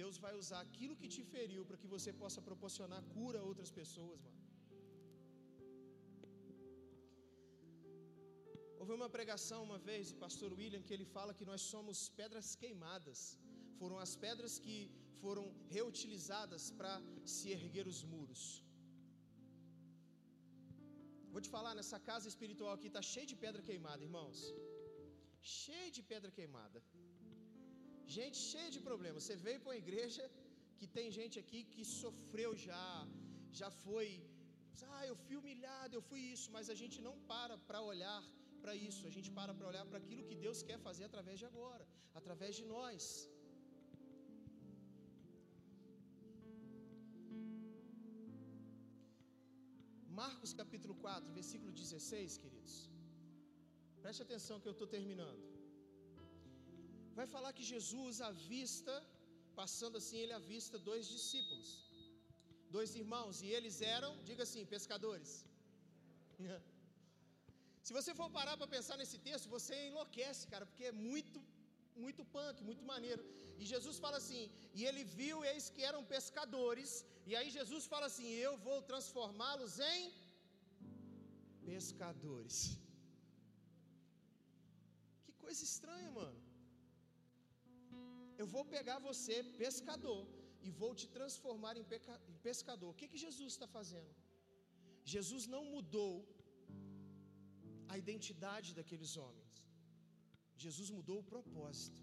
Deus 0.00 0.16
vai 0.24 0.32
usar 0.42 0.60
aquilo 0.66 0.98
que 1.00 1.08
te 1.14 1.22
feriu 1.34 1.62
para 1.68 1.80
que 1.80 1.88
você 1.94 2.10
possa 2.22 2.40
proporcionar 2.48 3.02
cura 3.14 3.38
a 3.40 3.46
outras 3.50 3.70
pessoas, 3.80 4.18
mano. 4.26 4.47
Houve 8.88 9.00
uma 9.02 9.14
pregação 9.16 9.58
uma 9.66 9.78
vez 9.86 10.02
do 10.10 10.16
pastor 10.22 10.50
William 10.58 10.82
que 10.86 10.94
ele 10.96 11.06
fala 11.14 11.34
que 11.38 11.46
nós 11.48 11.62
somos 11.72 11.96
pedras 12.20 12.46
queimadas. 12.60 13.18
Foram 13.80 13.96
as 14.04 14.12
pedras 14.22 14.52
que 14.64 14.76
foram 15.22 15.44
reutilizadas 15.74 16.62
para 16.78 16.92
se 17.32 17.46
erguer 17.56 17.84
os 17.92 17.98
muros. 18.12 18.44
Vou 21.34 21.42
te 21.46 21.50
falar, 21.56 21.74
nessa 21.80 21.98
casa 22.08 22.28
espiritual 22.32 22.72
aqui 22.76 22.88
está 22.92 23.02
cheio 23.10 23.28
de 23.32 23.36
pedra 23.44 23.62
queimada, 23.68 24.06
irmãos. 24.08 24.38
Cheio 25.58 25.90
de 25.98 26.04
pedra 26.12 26.30
queimada. 26.38 26.80
Gente 28.16 28.40
cheia 28.52 28.70
de 28.76 28.80
problemas. 28.88 29.22
Você 29.22 29.36
veio 29.46 29.60
para 29.60 29.72
uma 29.72 29.82
igreja 29.84 30.24
que 30.80 30.88
tem 30.96 31.08
gente 31.20 31.38
aqui 31.44 31.62
que 31.74 31.84
sofreu 32.00 32.52
já, 32.66 32.88
já 33.60 33.70
foi. 33.84 34.08
Ah, 34.96 35.06
eu 35.12 35.18
fui 35.26 35.36
humilhado, 35.42 35.94
eu 35.98 36.04
fui 36.10 36.20
isso, 36.34 36.48
mas 36.56 36.66
a 36.74 36.78
gente 36.82 36.98
não 37.06 37.16
para 37.32 37.56
para 37.68 37.86
olhar 37.92 38.20
para 38.68 38.80
isso, 38.88 39.02
a 39.08 39.12
gente 39.14 39.28
para 39.36 39.52
para 39.58 39.68
olhar 39.70 39.84
para 39.90 39.98
aquilo 40.02 40.22
que 40.28 40.36
Deus 40.44 40.58
quer 40.68 40.78
fazer 40.86 41.04
através 41.10 41.36
de 41.42 41.46
agora, 41.50 41.84
através 42.18 42.52
de 42.58 42.64
nós. 42.72 43.04
Marcos 50.20 50.52
capítulo 50.60 50.94
4, 51.06 51.32
versículo 51.40 51.72
16, 51.80 52.38
queridos. 52.44 52.76
Preste 54.04 54.22
atenção 54.28 54.60
que 54.62 54.70
eu 54.70 54.76
estou 54.76 54.90
terminando. 54.96 55.44
Vai 57.18 57.28
falar 57.34 57.52
que 57.58 57.70
Jesus 57.74 58.20
avista, 58.32 58.96
passando 59.62 59.98
assim, 60.02 60.18
ele 60.24 60.38
avista 60.42 60.78
dois 60.90 61.06
discípulos, 61.16 61.70
dois 62.78 62.90
irmãos, 63.02 63.40
e 63.46 63.50
eles 63.58 63.78
eram, 63.98 64.12
diga 64.30 64.44
assim, 64.48 64.72
pescadores. 64.76 65.32
Se 67.88 67.94
você 67.96 68.12
for 68.18 68.28
parar 68.38 68.54
para 68.60 68.72
pensar 68.74 68.96
nesse 69.00 69.18
texto, 69.26 69.52
você 69.54 69.74
enlouquece, 69.90 70.42
cara, 70.52 70.64
porque 70.70 70.86
é 70.88 70.96
muito, 71.10 71.38
muito 72.04 72.22
punk, 72.34 72.56
muito 72.70 72.84
maneiro. 72.90 73.22
E 73.60 73.64
Jesus 73.72 73.96
fala 74.04 74.16
assim: 74.22 74.42
e 74.78 74.84
ele 74.88 75.04
viu, 75.20 75.36
eis 75.50 75.66
que 75.74 75.84
eram 75.90 76.02
pescadores, 76.14 76.90
e 77.30 77.34
aí 77.38 77.48
Jesus 77.58 77.86
fala 77.92 78.06
assim: 78.10 78.28
eu 78.48 78.52
vou 78.66 78.78
transformá-los 78.90 79.74
em 79.92 80.02
pescadores. 81.70 82.56
Que 85.24 85.34
coisa 85.44 85.62
estranha, 85.70 86.10
mano. 86.20 86.40
Eu 88.42 88.48
vou 88.54 88.64
pegar 88.76 88.98
você, 89.10 89.36
pescador, 89.64 90.22
e 90.66 90.70
vou 90.82 90.92
te 91.00 91.08
transformar 91.18 91.76
em, 91.80 91.86
pescador. 92.48 92.90
O 92.90 92.98
que, 93.00 93.08
que 93.12 93.24
Jesus 93.26 93.52
está 93.54 93.68
fazendo? 93.78 94.12
Jesus 95.14 95.46
não 95.54 95.64
mudou 95.74 96.12
a 97.92 97.96
identidade 98.02 98.70
daqueles 98.78 99.12
homens. 99.22 99.54
Jesus 100.64 100.88
mudou 100.98 101.18
o 101.20 101.28
propósito. 101.32 102.02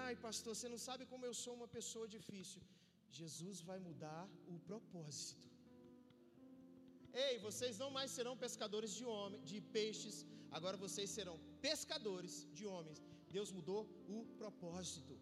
Ai, 0.00 0.14
pastor, 0.26 0.52
você 0.54 0.68
não 0.74 0.80
sabe 0.88 1.04
como 1.12 1.26
eu 1.28 1.34
sou 1.44 1.54
uma 1.58 1.68
pessoa 1.76 2.06
difícil. 2.16 2.62
Jesus 3.20 3.56
vai 3.70 3.78
mudar 3.88 4.22
o 4.54 4.58
propósito. 4.70 5.46
Ei, 7.24 7.34
vocês 7.46 7.74
não 7.82 7.90
mais 7.96 8.10
serão 8.16 8.34
pescadores 8.44 8.92
de 8.98 9.04
homens, 9.14 9.42
de 9.50 9.58
peixes, 9.76 10.16
agora 10.58 10.76
vocês 10.84 11.10
serão 11.16 11.36
pescadores 11.66 12.34
de 12.58 12.64
homens. 12.72 13.00
Deus 13.36 13.50
mudou 13.58 13.80
o 14.16 14.20
propósito. 14.40 15.14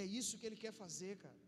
É 0.00 0.04
isso 0.20 0.38
que 0.38 0.46
ele 0.48 0.62
quer 0.64 0.72
fazer, 0.82 1.14
cara. 1.24 1.45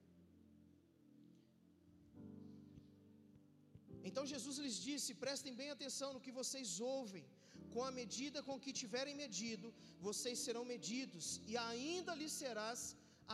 Então 4.04 4.24
Jesus 4.34 4.58
lhes 4.64 4.76
disse: 4.88 5.20
prestem 5.24 5.54
bem 5.60 5.70
atenção 5.70 6.12
no 6.14 6.20
que 6.26 6.36
vocês 6.40 6.80
ouvem. 6.80 7.26
com 7.72 7.82
a 7.88 7.90
medida 8.00 8.38
com 8.46 8.62
que 8.64 8.72
tiverem 8.82 9.14
medido, 9.24 9.68
vocês 10.06 10.38
serão 10.46 10.64
medidos, 10.74 11.26
e 11.50 11.56
ainda 11.70 12.14
lhes 12.20 12.32
serás 12.42 12.80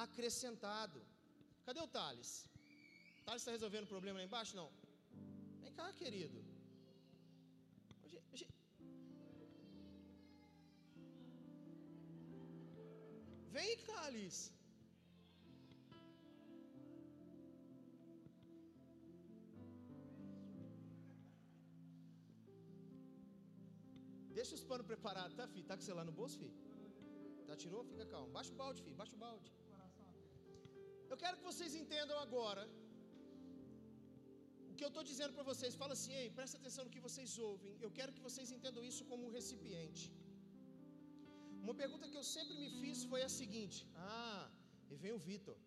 acrescentado. 0.04 1.00
Cadê 1.66 1.80
o 1.80 1.92
Thales? 1.96 2.30
Thales 3.24 3.42
está 3.42 3.52
resolvendo 3.58 3.84
o 3.84 3.92
problema 3.94 4.18
lá 4.18 4.24
embaixo? 4.24 4.56
Não. 4.60 4.70
Vem 5.62 5.72
cá, 5.78 5.86
querido. 6.02 6.40
Vem, 13.56 13.72
Thales. 13.88 14.36
Os 24.64 24.70
panos 24.72 24.86
preparados, 24.92 25.34
tá, 25.40 25.46
filho? 25.54 25.66
Tá 25.70 25.76
com 25.76 25.84
o 25.84 25.88
celular 25.90 26.06
no 26.10 26.14
bolso, 26.20 26.36
filho? 26.42 26.56
Tá, 27.46 27.54
tirou? 27.64 27.82
Fica 27.90 28.04
calmo. 28.12 28.30
Baixa 28.38 28.52
o 28.54 28.58
balde, 28.62 28.80
filho. 28.84 28.96
Baixa 29.02 29.14
o 29.18 29.22
balde. 29.26 29.50
Eu 31.12 31.16
quero 31.22 31.36
que 31.38 31.46
vocês 31.50 31.72
entendam 31.82 32.16
agora 32.26 32.62
o 34.70 34.74
que 34.78 34.84
eu 34.86 34.92
estou 34.92 35.04
dizendo 35.10 35.32
para 35.36 35.44
vocês. 35.50 35.72
Fala 35.82 35.94
assim, 35.98 36.12
ei, 36.20 36.28
presta 36.38 36.56
atenção 36.60 36.84
no 36.86 36.92
que 36.94 37.02
vocês 37.08 37.32
ouvem. 37.50 37.74
Eu 37.86 37.90
quero 37.98 38.14
que 38.16 38.22
vocês 38.28 38.48
entendam 38.56 38.82
isso 38.90 39.02
como 39.10 39.22
um 39.28 39.32
recipiente. 39.38 40.04
Uma 41.64 41.76
pergunta 41.82 42.08
que 42.12 42.18
eu 42.20 42.26
sempre 42.36 42.54
me 42.62 42.70
fiz 42.80 42.98
foi 43.12 43.20
a 43.28 43.30
seguinte: 43.40 43.78
Ah, 44.16 44.46
e 44.92 44.96
vem 45.02 45.12
o 45.18 45.20
Vitor. 45.28 45.58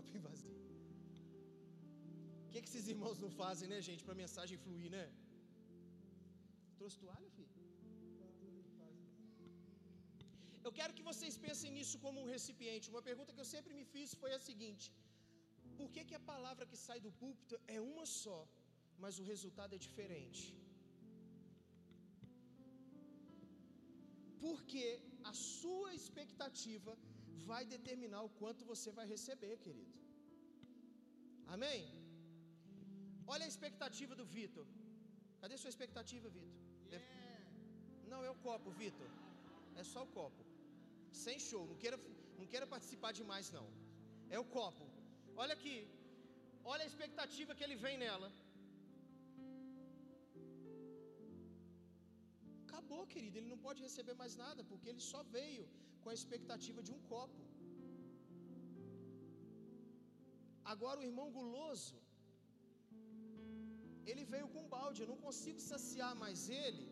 Copinho 0.00 0.22
vazio. 0.28 0.56
O 2.46 2.50
que, 2.52 2.60
que 2.62 2.70
esses 2.72 2.86
irmãos 2.94 3.18
não 3.24 3.30
fazem, 3.42 3.66
né, 3.72 3.80
gente, 3.88 4.04
para 4.06 4.16
a 4.16 4.22
mensagem 4.24 4.56
fluir, 4.64 4.90
né? 4.96 5.04
Trouxe 6.78 6.98
toalha, 7.02 7.30
filho? 7.38 7.54
Eu 10.66 10.72
quero 10.78 10.94
que 10.96 11.04
vocês 11.10 11.34
pensem 11.44 11.70
nisso 11.76 11.96
como 12.04 12.18
um 12.22 12.30
recipiente. 12.34 12.90
Uma 12.94 13.04
pergunta 13.08 13.32
que 13.34 13.42
eu 13.44 13.50
sempre 13.54 13.72
me 13.78 13.84
fiz 13.92 14.08
foi 14.22 14.32
a 14.36 14.40
seguinte: 14.48 14.86
por 15.78 15.88
que, 15.94 16.02
que 16.08 16.16
a 16.20 16.26
palavra 16.32 16.68
que 16.70 16.78
sai 16.86 16.98
do 17.06 17.12
púlpito 17.22 17.56
é 17.76 17.78
uma 17.92 18.06
só, 18.22 18.40
mas 19.02 19.20
o 19.20 19.26
resultado 19.32 19.74
é 19.76 19.80
diferente? 19.86 20.42
Porque 24.44 24.84
a 25.30 25.34
sua 25.60 25.90
expectativa 26.00 26.92
vai 27.48 27.62
determinar 27.74 28.22
o 28.28 28.32
quanto 28.40 28.68
você 28.72 28.90
vai 28.98 29.06
receber, 29.14 29.54
querido. 29.64 29.94
Amém? 31.54 31.80
Olha 33.32 33.44
a 33.46 33.52
expectativa 33.54 34.14
do 34.20 34.26
Vitor. 34.36 34.66
Cadê 35.40 35.56
sua 35.62 35.72
expectativa, 35.74 36.28
Vitor? 36.36 36.60
Não 38.12 38.20
é 38.28 38.30
o 38.34 38.38
copo, 38.46 38.70
Vitor. 38.82 39.10
É 39.80 39.84
só 39.92 40.00
o 40.06 40.12
copo. 40.18 40.42
Sem 41.24 41.38
show. 41.48 41.62
Não 41.70 41.76
queira, 41.82 41.98
não 42.38 42.46
queira 42.52 42.66
participar 42.74 43.12
demais, 43.20 43.48
não. 43.58 43.66
É 44.36 44.38
o 44.44 44.46
copo. 44.56 44.86
Olha 45.42 45.54
aqui. 45.58 45.76
Olha 46.72 46.84
a 46.86 46.90
expectativa 46.92 47.54
que 47.56 47.64
ele 47.66 47.76
vem 47.84 47.96
nela. 48.04 48.28
Acabou, 52.64 53.02
querido. 53.14 53.38
Ele 53.38 53.52
não 53.54 53.60
pode 53.66 53.82
receber 53.88 54.14
mais 54.22 54.34
nada, 54.44 54.62
porque 54.70 54.88
ele 54.92 55.02
só 55.12 55.22
veio 55.36 55.64
com 56.02 56.10
a 56.12 56.18
expectativa 56.20 56.82
de 56.88 56.92
um 56.96 57.00
copo. 57.12 57.42
Agora 60.72 61.00
o 61.00 61.06
irmão 61.10 61.28
guloso, 61.38 61.98
ele 64.10 64.24
veio 64.32 64.48
com 64.52 64.60
um 64.64 64.70
balde. 64.76 65.02
Eu 65.02 65.10
não 65.12 65.20
consigo 65.26 65.60
saciar 65.72 66.14
mais 66.24 66.48
ele 66.64 66.89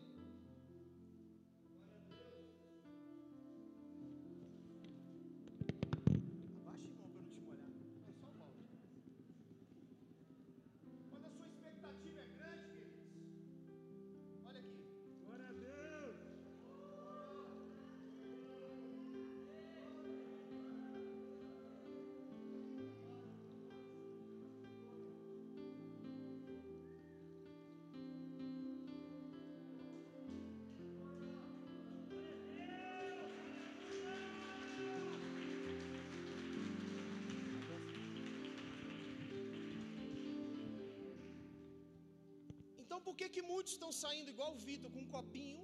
Então 42.99 43.11
por 43.11 43.19
que 43.19 43.27
que 43.35 43.43
muitos 43.49 43.73
estão 43.75 43.91
saindo 43.99 44.29
igual 44.33 44.49
o 44.53 44.61
Vitor 44.69 44.89
com 44.93 45.01
um 45.03 45.11
copinho 45.13 45.61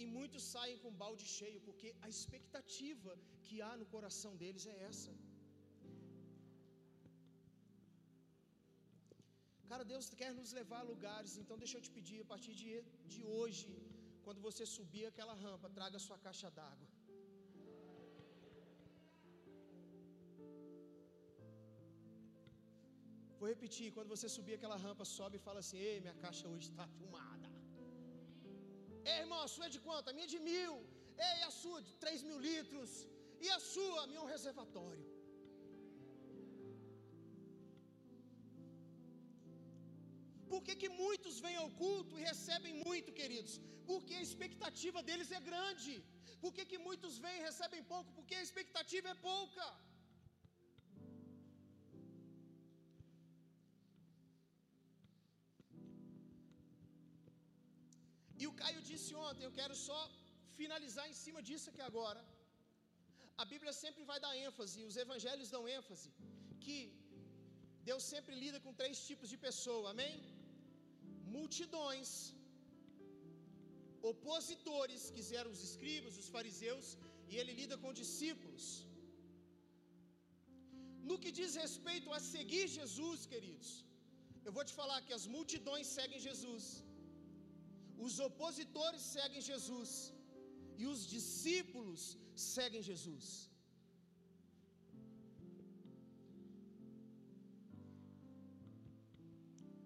e 0.00 0.04
muitos 0.16 0.42
saem 0.54 0.76
com 0.80 0.88
um 0.92 0.98
balde 1.02 1.24
cheio? 1.36 1.60
Porque 1.66 1.88
a 2.06 2.08
expectativa 2.14 3.12
que 3.44 3.62
há 3.66 3.70
no 3.82 3.86
coração 3.94 4.32
deles 4.42 4.64
é 4.72 4.76
essa. 4.90 5.12
Cara, 9.70 9.84
Deus 9.92 10.08
quer 10.22 10.32
nos 10.40 10.52
levar 10.60 10.80
a 10.82 10.88
lugares, 10.92 11.38
então 11.42 11.56
deixa 11.62 11.78
eu 11.78 11.84
te 11.86 11.92
pedir, 11.96 12.20
a 12.26 12.28
partir 12.34 12.54
de, 12.62 12.72
de 13.14 13.22
hoje, 13.36 13.70
quando 14.26 14.42
você 14.48 14.66
subir 14.76 15.06
aquela 15.12 15.36
rampa, 15.46 15.74
traga 15.78 16.04
sua 16.08 16.18
caixa 16.26 16.50
d'água. 16.58 16.83
Repetir, 23.64 23.88
quando 23.96 24.12
você 24.14 24.28
subir 24.36 24.54
aquela 24.56 24.78
rampa, 24.86 25.04
sobe 25.16 25.36
e 25.38 25.44
fala 25.46 25.58
assim: 25.64 25.78
Ei, 25.88 25.96
minha 26.04 26.16
caixa 26.24 26.46
hoje 26.52 26.66
está 26.72 26.86
filmada. 26.96 27.48
Ei, 29.10 29.16
irmão, 29.24 29.40
a 29.46 29.50
sua 29.54 29.66
é 29.68 29.72
de 29.76 29.80
quanto? 29.86 30.08
A 30.10 30.14
minha 30.16 30.28
é 30.30 30.32
de 30.34 30.40
mil. 30.50 30.74
Ei, 31.30 31.38
a 31.50 31.52
sua 31.62 31.78
de 31.88 31.92
três 32.02 32.20
mil 32.28 32.38
litros. 32.48 32.92
E 33.44 33.48
a 33.56 33.60
sua, 33.72 33.96
a 34.02 34.06
minha 34.10 34.20
é 34.22 34.24
um 34.26 34.32
reservatório. 34.36 35.06
Por 40.52 40.60
que, 40.66 40.74
que 40.82 40.90
muitos 41.04 41.36
vêm 41.44 41.56
ao 41.62 41.70
culto 41.82 42.14
e 42.18 42.26
recebem 42.32 42.74
muito, 42.86 43.16
queridos? 43.20 43.54
Porque 43.90 44.14
a 44.20 44.24
expectativa 44.28 45.00
deles 45.08 45.30
é 45.38 45.40
grande. 45.50 45.94
Por 46.42 46.52
que, 46.56 46.64
que 46.70 46.78
muitos 46.88 47.14
vêm 47.24 47.36
e 47.40 47.46
recebem 47.48 47.82
pouco? 47.94 48.10
Porque 48.18 48.36
a 48.40 48.44
expectativa 48.48 49.08
é 49.14 49.18
pouca. 49.30 49.66
E 58.44 58.48
o 58.50 58.56
Caio 58.60 58.80
disse 58.90 59.10
ontem, 59.26 59.44
eu 59.48 59.54
quero 59.58 59.74
só 59.88 60.00
finalizar 60.58 61.04
em 61.10 61.16
cima 61.24 61.40
disso 61.48 61.68
aqui 61.70 61.82
agora. 61.90 62.20
A 63.42 63.44
Bíblia 63.52 63.72
sempre 63.82 64.02
vai 64.10 64.18
dar 64.24 64.32
ênfase, 64.46 64.86
os 64.90 64.96
evangelhos 65.04 65.48
dão 65.54 65.62
ênfase, 65.78 66.08
que 66.64 66.78
Deus 67.88 68.02
sempre 68.12 68.34
lida 68.42 68.58
com 68.64 68.78
três 68.80 68.98
tipos 69.08 69.28
de 69.32 69.38
pessoa, 69.46 69.86
amém? 69.94 70.14
Multidões, 71.36 72.10
opositores, 74.12 75.02
que 75.14 75.24
eram 75.40 75.52
os 75.56 75.62
escribas, 75.68 76.20
os 76.22 76.30
fariseus, 76.36 76.88
e 77.30 77.36
ele 77.40 77.58
lida 77.60 77.76
com 77.82 77.98
discípulos. 78.02 78.66
No 81.10 81.18
que 81.22 81.32
diz 81.40 81.52
respeito 81.64 82.10
a 82.16 82.20
seguir 82.32 82.66
Jesus, 82.78 83.20
queridos, 83.34 83.70
eu 84.46 84.54
vou 84.56 84.66
te 84.70 84.74
falar 84.80 85.00
que 85.06 85.16
as 85.18 85.26
multidões 85.36 85.88
seguem 85.98 86.26
Jesus 86.30 86.64
os 88.06 88.14
opositores 88.28 89.02
seguem 89.14 89.40
Jesus 89.52 89.90
e 90.80 90.86
os 90.92 91.00
discípulos 91.14 92.02
seguem 92.52 92.82
Jesus. 92.90 93.26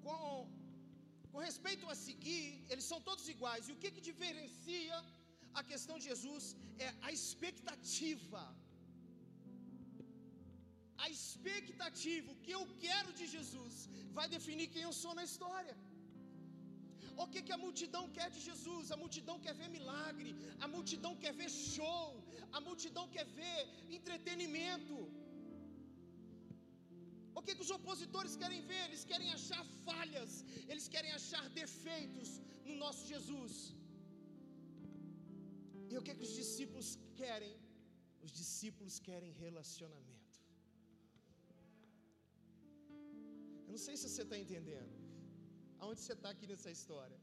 Com, 0.04 0.48
com 1.32 1.38
respeito 1.48 1.86
a 1.94 1.96
seguir, 2.06 2.64
eles 2.70 2.86
são 2.90 3.00
todos 3.08 3.28
iguais. 3.34 3.68
E 3.68 3.72
o 3.72 3.80
que, 3.82 3.90
que 3.96 4.08
diferencia 4.10 4.98
a 5.60 5.62
questão 5.72 5.98
de 5.98 6.06
Jesus 6.10 6.44
é 6.86 6.88
a 7.06 7.12
expectativa. 7.18 8.42
A 11.04 11.08
expectativa, 11.16 12.32
o 12.32 12.40
que 12.44 12.54
eu 12.58 12.64
quero 12.84 13.12
de 13.20 13.26
Jesus, 13.34 13.74
vai 14.18 14.26
definir 14.36 14.68
quem 14.74 14.82
eu 14.88 14.94
sou 15.02 15.14
na 15.18 15.24
história. 15.30 15.76
O 17.22 17.26
que, 17.32 17.40
que 17.46 17.54
a 17.56 17.62
multidão 17.64 18.02
quer 18.16 18.28
de 18.34 18.40
Jesus? 18.48 18.92
A 18.94 18.98
multidão 19.02 19.36
quer 19.44 19.54
ver 19.60 19.68
milagre, 19.76 20.32
a 20.64 20.68
multidão 20.74 21.12
quer 21.22 21.32
ver 21.40 21.50
show, 21.76 22.04
a 22.56 22.60
multidão 22.66 23.06
quer 23.14 23.26
ver 23.38 23.60
entretenimento. 23.98 24.98
O 27.38 27.42
que, 27.46 27.54
que 27.56 27.64
os 27.66 27.72
opositores 27.78 28.34
querem 28.42 28.60
ver? 28.70 28.82
Eles 28.88 29.04
querem 29.10 29.30
achar 29.38 29.64
falhas, 29.88 30.32
eles 30.70 30.86
querem 30.94 31.12
achar 31.18 31.44
defeitos 31.62 32.30
no 32.68 32.76
nosso 32.84 33.02
Jesus. 33.12 33.54
E 35.92 35.96
o 35.98 36.04
que, 36.06 36.14
que 36.18 36.26
os 36.28 36.34
discípulos 36.42 36.88
querem? 37.20 37.54
Os 38.26 38.32
discípulos 38.40 38.96
querem 39.08 39.32
relacionamento. 39.44 40.38
Eu 43.66 43.72
não 43.76 43.82
sei 43.86 43.96
se 43.96 44.06
você 44.08 44.22
está 44.26 44.38
entendendo. 44.44 44.97
Aonde 45.80 46.00
você 46.02 46.14
está 46.18 46.30
aqui 46.34 46.46
nessa 46.52 46.70
história? 46.76 47.18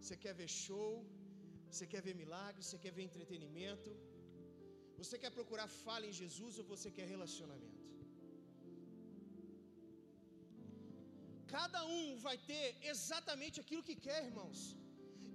Você 0.00 0.16
quer 0.22 0.34
ver 0.40 0.48
show? 0.64 0.92
Você 1.70 1.86
quer 1.92 2.02
ver 2.06 2.14
milagres? 2.22 2.66
Você 2.66 2.78
quer 2.84 2.92
ver 2.96 3.04
entretenimento? 3.10 3.90
Você 5.00 5.16
quer 5.22 5.32
procurar 5.38 5.68
falha 5.84 6.06
em 6.10 6.16
Jesus 6.22 6.58
ou 6.60 6.64
você 6.72 6.88
quer 6.96 7.06
relacionamento? 7.16 7.78
Cada 11.56 11.80
um 11.96 12.04
vai 12.26 12.36
ter 12.50 12.64
exatamente 12.92 13.56
aquilo 13.62 13.86
que 13.88 13.96
quer, 14.06 14.20
irmãos. 14.30 14.60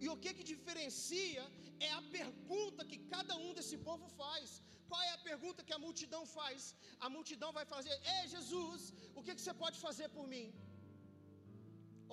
E 0.03 0.07
o 0.13 0.17
que 0.23 0.32
que 0.38 0.45
diferencia 0.53 1.43
é 1.88 1.91
a 1.99 2.03
pergunta 2.17 2.88
que 2.91 2.99
cada 3.13 3.36
um 3.45 3.51
desse 3.57 3.78
povo 3.88 4.07
faz. 4.21 4.47
Qual 4.89 5.01
é 5.09 5.11
a 5.13 5.23
pergunta 5.30 5.65
que 5.67 5.76
a 5.78 5.84
multidão 5.86 6.23
faz? 6.38 6.61
A 7.05 7.09
multidão 7.15 7.51
vai 7.57 7.65
fazer: 7.73 7.95
Ei, 8.15 8.23
Jesus, 8.36 8.82
o 9.17 9.23
que, 9.23 9.36
que 9.36 9.43
você 9.45 9.55
pode 9.63 9.80
fazer 9.88 10.09
por 10.17 10.26
mim? 10.34 10.47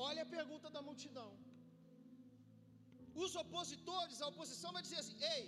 Olha 0.08 0.22
a 0.22 0.32
pergunta 0.36 0.68
da 0.76 0.82
multidão. 0.88 1.30
Os 3.24 3.32
opositores, 3.42 4.20
a 4.20 4.28
oposição 4.32 4.70
vai 4.76 4.82
dizer 4.86 4.98
assim: 5.02 5.18
Ei, 5.34 5.44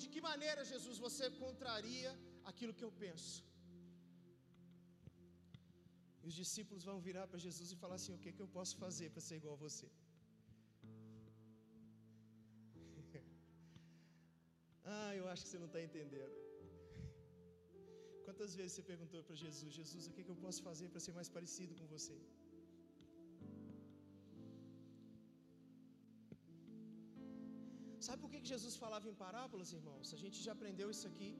de 0.00 0.06
que 0.12 0.20
maneira, 0.30 0.64
Jesus, 0.72 0.96
você 1.06 1.24
contraria 1.44 2.10
aquilo 2.50 2.74
que 2.78 2.86
eu 2.88 2.92
penso? 3.04 3.36
E 6.22 6.26
os 6.30 6.34
discípulos 6.42 6.84
vão 6.90 6.98
virar 7.08 7.26
para 7.30 7.44
Jesus 7.46 7.68
e 7.72 7.76
falar 7.84 7.96
assim: 8.00 8.14
O 8.16 8.20
que, 8.24 8.32
que 8.36 8.42
eu 8.46 8.50
posso 8.58 8.74
fazer 8.84 9.08
para 9.14 9.22
ser 9.28 9.36
igual 9.40 9.54
a 9.58 9.62
você? 9.66 9.88
ah, 14.96 15.12
eu 15.20 15.26
acho 15.30 15.42
que 15.44 15.50
você 15.50 15.60
não 15.64 15.70
está 15.72 15.82
entendendo. 15.88 16.36
Quantas 18.26 18.54
vezes 18.58 18.72
você 18.74 18.84
perguntou 18.92 19.20
para 19.28 19.36
Jesus: 19.44 19.70
Jesus, 19.80 20.02
o 20.08 20.12
que, 20.14 20.24
que 20.26 20.32
eu 20.34 20.40
posso 20.46 20.60
fazer 20.68 20.88
para 20.92 21.00
ser 21.06 21.14
mais 21.20 21.30
parecido 21.36 21.74
com 21.80 21.86
você? 21.96 22.18
Sabe 28.08 28.20
por 28.22 28.30
que 28.32 28.50
Jesus 28.52 28.74
falava 28.82 29.06
em 29.10 29.16
parábolas, 29.22 29.70
irmãos? 29.78 30.12
A 30.16 30.20
gente 30.22 30.36
já 30.44 30.52
aprendeu 30.54 30.86
isso 30.92 31.06
aqui. 31.10 31.30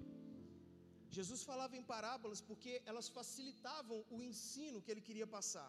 Jesus 1.16 1.40
falava 1.50 1.74
em 1.78 1.84
parábolas 1.92 2.40
porque 2.48 2.72
elas 2.90 3.06
facilitavam 3.16 3.98
o 4.16 4.18
ensino 4.30 4.82
que 4.82 4.90
ele 4.92 5.04
queria 5.08 5.28
passar, 5.36 5.68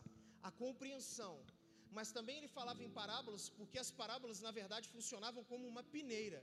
a 0.49 0.51
compreensão. 0.63 1.35
Mas 1.97 2.11
também 2.17 2.35
ele 2.39 2.49
falava 2.57 2.81
em 2.87 2.91
parábolas 2.99 3.45
porque 3.59 3.79
as 3.83 3.91
parábolas, 4.01 4.41
na 4.47 4.51
verdade, 4.59 4.91
funcionavam 4.95 5.43
como 5.51 5.71
uma 5.73 5.83
peneira 5.95 6.41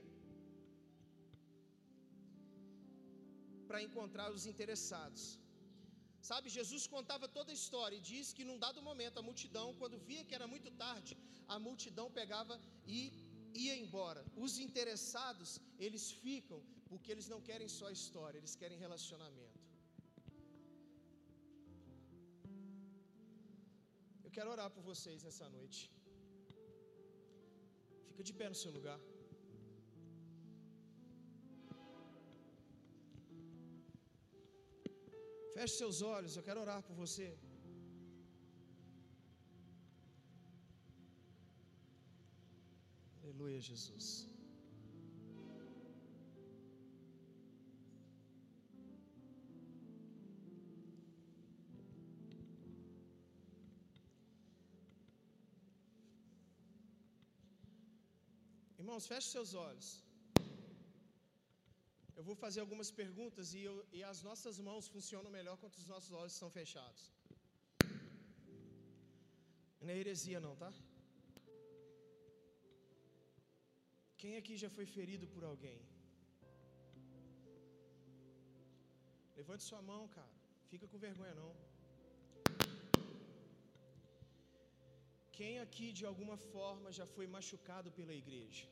para 3.69 3.83
encontrar 3.87 4.29
os 4.37 4.45
interessados. 4.53 5.23
Sabe, 6.29 6.55
Jesus 6.59 6.83
contava 6.95 7.25
toda 7.37 7.51
a 7.53 7.59
história 7.61 7.97
e 7.97 8.05
diz 8.11 8.33
que 8.37 8.47
num 8.49 8.59
dado 8.65 8.81
momento 8.89 9.19
a 9.19 9.27
multidão, 9.29 9.67
quando 9.81 10.03
via 10.09 10.25
que 10.27 10.37
era 10.39 10.47
muito 10.53 10.71
tarde, 10.85 11.13
a 11.55 11.57
multidão 11.67 12.07
pegava 12.19 12.55
e 12.97 12.99
ia 13.65 13.75
embora. 13.83 14.21
Os 14.45 14.53
interessados, 14.65 15.49
eles 15.85 16.05
ficam 16.23 16.59
porque 16.89 17.11
eles 17.13 17.27
não 17.33 17.39
querem 17.49 17.69
só 17.79 17.87
história, 17.97 18.37
eles 18.41 18.55
querem 18.61 18.83
relacionamento. 18.85 19.59
Eu 24.25 24.31
quero 24.37 24.51
orar 24.55 24.69
por 24.75 24.83
vocês 24.91 25.21
nessa 25.27 25.47
noite. 25.57 25.79
Fica 28.09 28.23
de 28.29 28.33
pé 28.39 28.47
no 28.53 28.59
seu 28.63 28.71
lugar. 28.77 28.99
Feche 35.55 35.75
seus 35.81 35.99
olhos, 36.15 36.33
eu 36.37 36.43
quero 36.47 36.61
orar 36.65 36.81
por 36.87 36.95
você. 37.03 37.27
Aleluia, 43.37 43.61
Jesus. 43.61 44.05
Irmãos, 58.79 59.05
feche 59.05 59.27
seus 59.35 59.53
olhos. 59.53 59.87
Eu 62.15 62.23
vou 62.23 62.35
fazer 62.35 62.61
algumas 62.61 62.89
perguntas 62.89 63.53
e, 63.53 63.61
eu, 63.69 63.85
e 63.93 64.03
as 64.11 64.23
nossas 64.23 64.57
mãos 64.57 64.87
funcionam 64.87 65.29
melhor 65.29 65.57
quando 65.61 65.75
os 65.83 65.87
nossos 65.93 66.11
olhos 66.11 66.33
estão 66.33 66.49
fechados. 66.49 67.03
Não 69.79 69.89
é 69.93 69.97
heresia, 70.03 70.39
não, 70.39 70.55
tá? 70.55 70.73
Quem 74.21 74.33
aqui 74.39 74.53
já 74.63 74.69
foi 74.75 74.85
ferido 74.95 75.25
por 75.33 75.43
alguém? 75.51 75.79
Levante 79.39 79.63
sua 79.69 79.81
mão, 79.89 80.03
cara. 80.17 80.35
Fica 80.69 80.87
com 80.91 81.03
vergonha 81.07 81.33
não. 81.41 81.51
Quem 85.37 85.53
aqui 85.65 85.87
de 85.99 86.05
alguma 86.11 86.37
forma 86.53 86.91
já 86.99 87.05
foi 87.15 87.27
machucado 87.35 87.89
pela 87.97 88.13
igreja? 88.21 88.65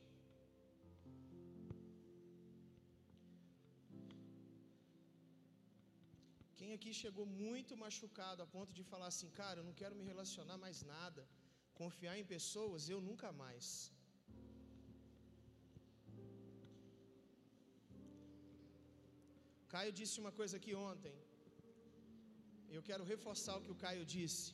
Quem 6.60 6.72
aqui 6.76 6.92
chegou 7.02 7.26
muito 7.46 7.78
machucado 7.84 8.42
a 8.46 8.48
ponto 8.56 8.72
de 8.78 8.84
falar 8.92 9.10
assim, 9.14 9.30
cara, 9.42 9.60
eu 9.60 9.68
não 9.68 9.76
quero 9.82 9.98
me 10.00 10.08
relacionar 10.12 10.58
mais 10.66 10.80
nada, 10.94 11.24
confiar 11.82 12.16
em 12.22 12.26
pessoas, 12.36 12.90
eu 12.94 13.00
nunca 13.10 13.30
mais. 13.44 13.68
Caio 19.76 19.94
disse 20.00 20.18
uma 20.24 20.32
coisa 20.40 20.56
aqui 20.60 20.74
ontem. 20.90 21.14
Eu 22.76 22.82
quero 22.90 23.04
reforçar 23.14 23.54
o 23.58 23.64
que 23.64 23.72
o 23.74 23.80
Caio 23.84 24.04
disse. 24.14 24.46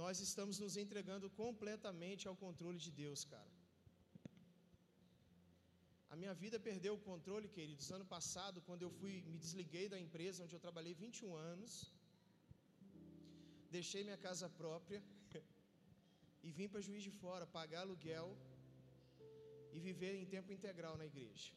Nós 0.00 0.16
estamos 0.26 0.56
nos 0.64 0.74
entregando 0.82 1.28
completamente 1.42 2.24
ao 2.30 2.34
controle 2.42 2.78
de 2.86 2.90
Deus, 3.02 3.20
cara. 3.34 3.52
A 6.12 6.16
minha 6.20 6.34
vida 6.42 6.58
perdeu 6.68 6.92
o 6.96 7.04
controle, 7.10 7.54
queridos, 7.56 7.86
ano 7.98 8.06
passado, 8.16 8.64
quando 8.66 8.84
eu 8.86 8.90
fui, 8.98 9.14
me 9.32 9.38
desliguei 9.44 9.86
da 9.94 10.00
empresa 10.06 10.44
onde 10.44 10.56
eu 10.56 10.64
trabalhei 10.66 10.94
21 11.04 11.34
anos, 11.52 11.72
deixei 13.76 14.02
minha 14.08 14.20
casa 14.26 14.48
própria 14.60 15.00
e 16.46 16.50
vim 16.58 16.68
para 16.72 16.86
Juiz 16.88 17.04
de 17.08 17.14
Fora 17.22 17.46
pagar 17.58 17.82
aluguel 17.86 18.28
e 19.76 19.80
viver 19.88 20.14
em 20.20 20.28
tempo 20.36 20.52
integral 20.58 20.96
na 21.02 21.08
igreja. 21.12 21.50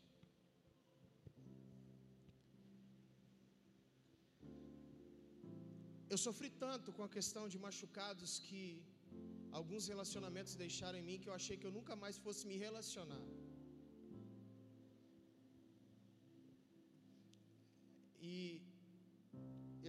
Eu 6.13 6.17
sofri 6.25 6.49
tanto 6.63 6.87
com 6.95 7.03
a 7.07 7.11
questão 7.17 7.43
de 7.51 7.57
machucados 7.65 8.31
que 8.47 8.63
alguns 9.59 9.83
relacionamentos 9.91 10.53
deixaram 10.63 10.97
em 10.99 11.05
mim 11.09 11.19
que 11.21 11.29
eu 11.29 11.35
achei 11.37 11.55
que 11.59 11.67
eu 11.67 11.75
nunca 11.77 11.95
mais 12.01 12.17
fosse 12.25 12.41
me 12.49 12.57
relacionar. 12.65 13.23
E 18.31 18.35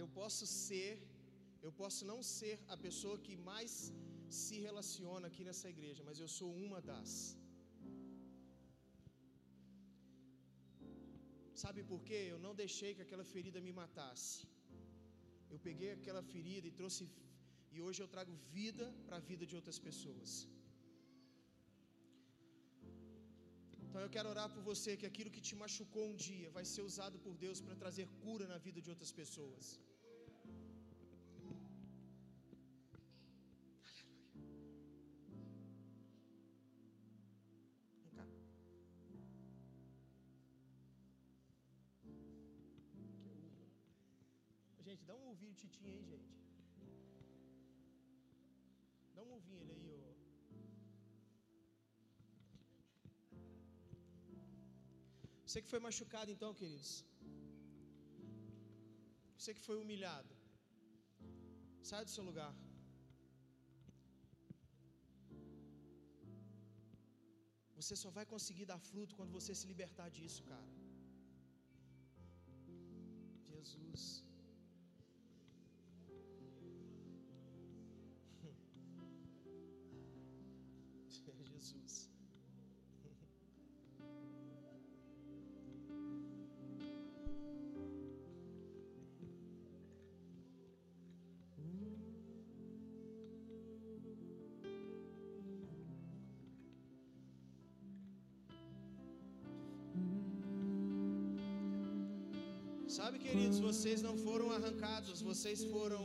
eu 0.01 0.07
posso 0.19 0.45
ser, 0.61 0.91
eu 1.67 1.73
posso 1.81 2.01
não 2.11 2.19
ser 2.37 2.55
a 2.75 2.77
pessoa 2.85 3.17
que 3.25 3.35
mais 3.51 3.73
se 4.41 4.57
relaciona 4.67 5.27
aqui 5.31 5.43
nessa 5.49 5.67
igreja, 5.75 6.03
mas 6.09 6.19
eu 6.23 6.29
sou 6.37 6.49
uma 6.67 6.79
das. 6.91 7.11
Sabe 11.65 11.81
por 11.91 12.01
quê? 12.09 12.21
Eu 12.33 12.41
não 12.47 12.55
deixei 12.63 12.91
que 12.95 13.05
aquela 13.07 13.27
ferida 13.35 13.61
me 13.67 13.75
matasse. 13.83 14.39
Eu 15.53 15.59
peguei 15.67 15.91
aquela 15.97 16.23
ferida 16.33 16.67
e 16.69 16.77
trouxe 16.79 17.03
e 17.75 17.79
hoje 17.85 17.99
eu 18.03 18.07
trago 18.15 18.33
vida 18.55 18.85
para 19.05 19.17
a 19.19 19.25
vida 19.29 19.45
de 19.49 19.55
outras 19.59 19.79
pessoas. 19.87 20.31
Então 23.85 24.01
eu 24.05 24.11
quero 24.15 24.29
orar 24.33 24.47
por 24.53 24.63
você 24.69 24.91
que 24.99 25.07
aquilo 25.09 25.33
que 25.35 25.43
te 25.47 25.55
machucou 25.63 26.03
um 26.11 26.15
dia 26.27 26.49
vai 26.57 26.65
ser 26.73 26.83
usado 26.91 27.17
por 27.25 27.33
Deus 27.43 27.59
para 27.65 27.75
trazer 27.83 28.05
cura 28.23 28.45
na 28.53 28.57
vida 28.67 28.79
de 28.85 28.89
outras 28.93 29.11
pessoas. 29.21 29.65
Ouvido 45.43 45.61
titinho 45.61 45.89
aí, 45.93 46.03
gente. 46.11 46.33
Dá 49.15 49.21
um 49.23 49.31
ovinho 49.37 49.59
ele 49.61 49.73
aí, 49.77 50.03
ó. 50.09 50.13
Você 55.45 55.61
que 55.63 55.71
foi 55.73 55.81
machucado 55.87 56.31
então, 56.35 56.51
queridos. 56.59 56.91
Você 59.37 59.53
que 59.57 59.65
foi 59.67 59.77
humilhado. 59.83 60.33
Sai 61.91 62.03
do 62.05 62.13
seu 62.15 62.25
lugar. 62.29 62.53
Você 67.79 67.95
só 68.03 68.11
vai 68.19 68.25
conseguir 68.33 68.67
dar 68.73 68.81
fruto 68.89 69.17
quando 69.17 69.35
você 69.39 69.53
se 69.61 69.67
libertar 69.71 70.09
disso, 70.19 70.43
cara. 70.51 70.69
Jesus. 73.55 74.05
Jesus. 81.31 82.13
Sabe, 102.95 103.17
queridos, 103.17 103.59
vocês 103.59 104.01
não 104.03 104.15
foram 104.15 104.51
arrancados, 104.51 105.19
vocês 105.19 105.63
foram 105.65 106.03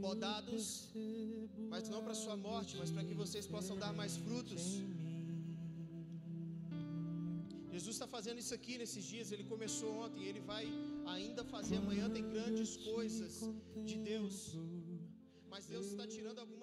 podados, 0.00 0.92
mas 1.72 1.88
não 1.92 2.00
para 2.06 2.14
sua 2.22 2.36
morte, 2.48 2.72
mas 2.80 2.90
para 2.94 3.04
que 3.08 3.14
vocês 3.20 3.44
possam 3.54 3.74
dar 3.82 3.92
mais 4.00 4.14
frutos. 4.24 4.64
Jesus 7.74 7.94
está 7.96 8.08
fazendo 8.16 8.38
isso 8.42 8.54
aqui 8.58 8.74
nesses 8.80 9.04
dias, 9.12 9.32
ele 9.34 9.44
começou 9.52 9.90
ontem, 10.04 10.22
ele 10.30 10.42
vai 10.52 10.64
ainda 11.14 11.42
fazer 11.54 11.76
amanhã, 11.82 12.10
tem 12.18 12.26
grandes 12.36 12.72
coisas 12.90 13.34
de 13.88 13.96
Deus. 14.10 14.36
Mas 15.52 15.64
Deus 15.74 15.86
está 15.92 16.06
tirando 16.16 16.40
algumas 16.44 16.61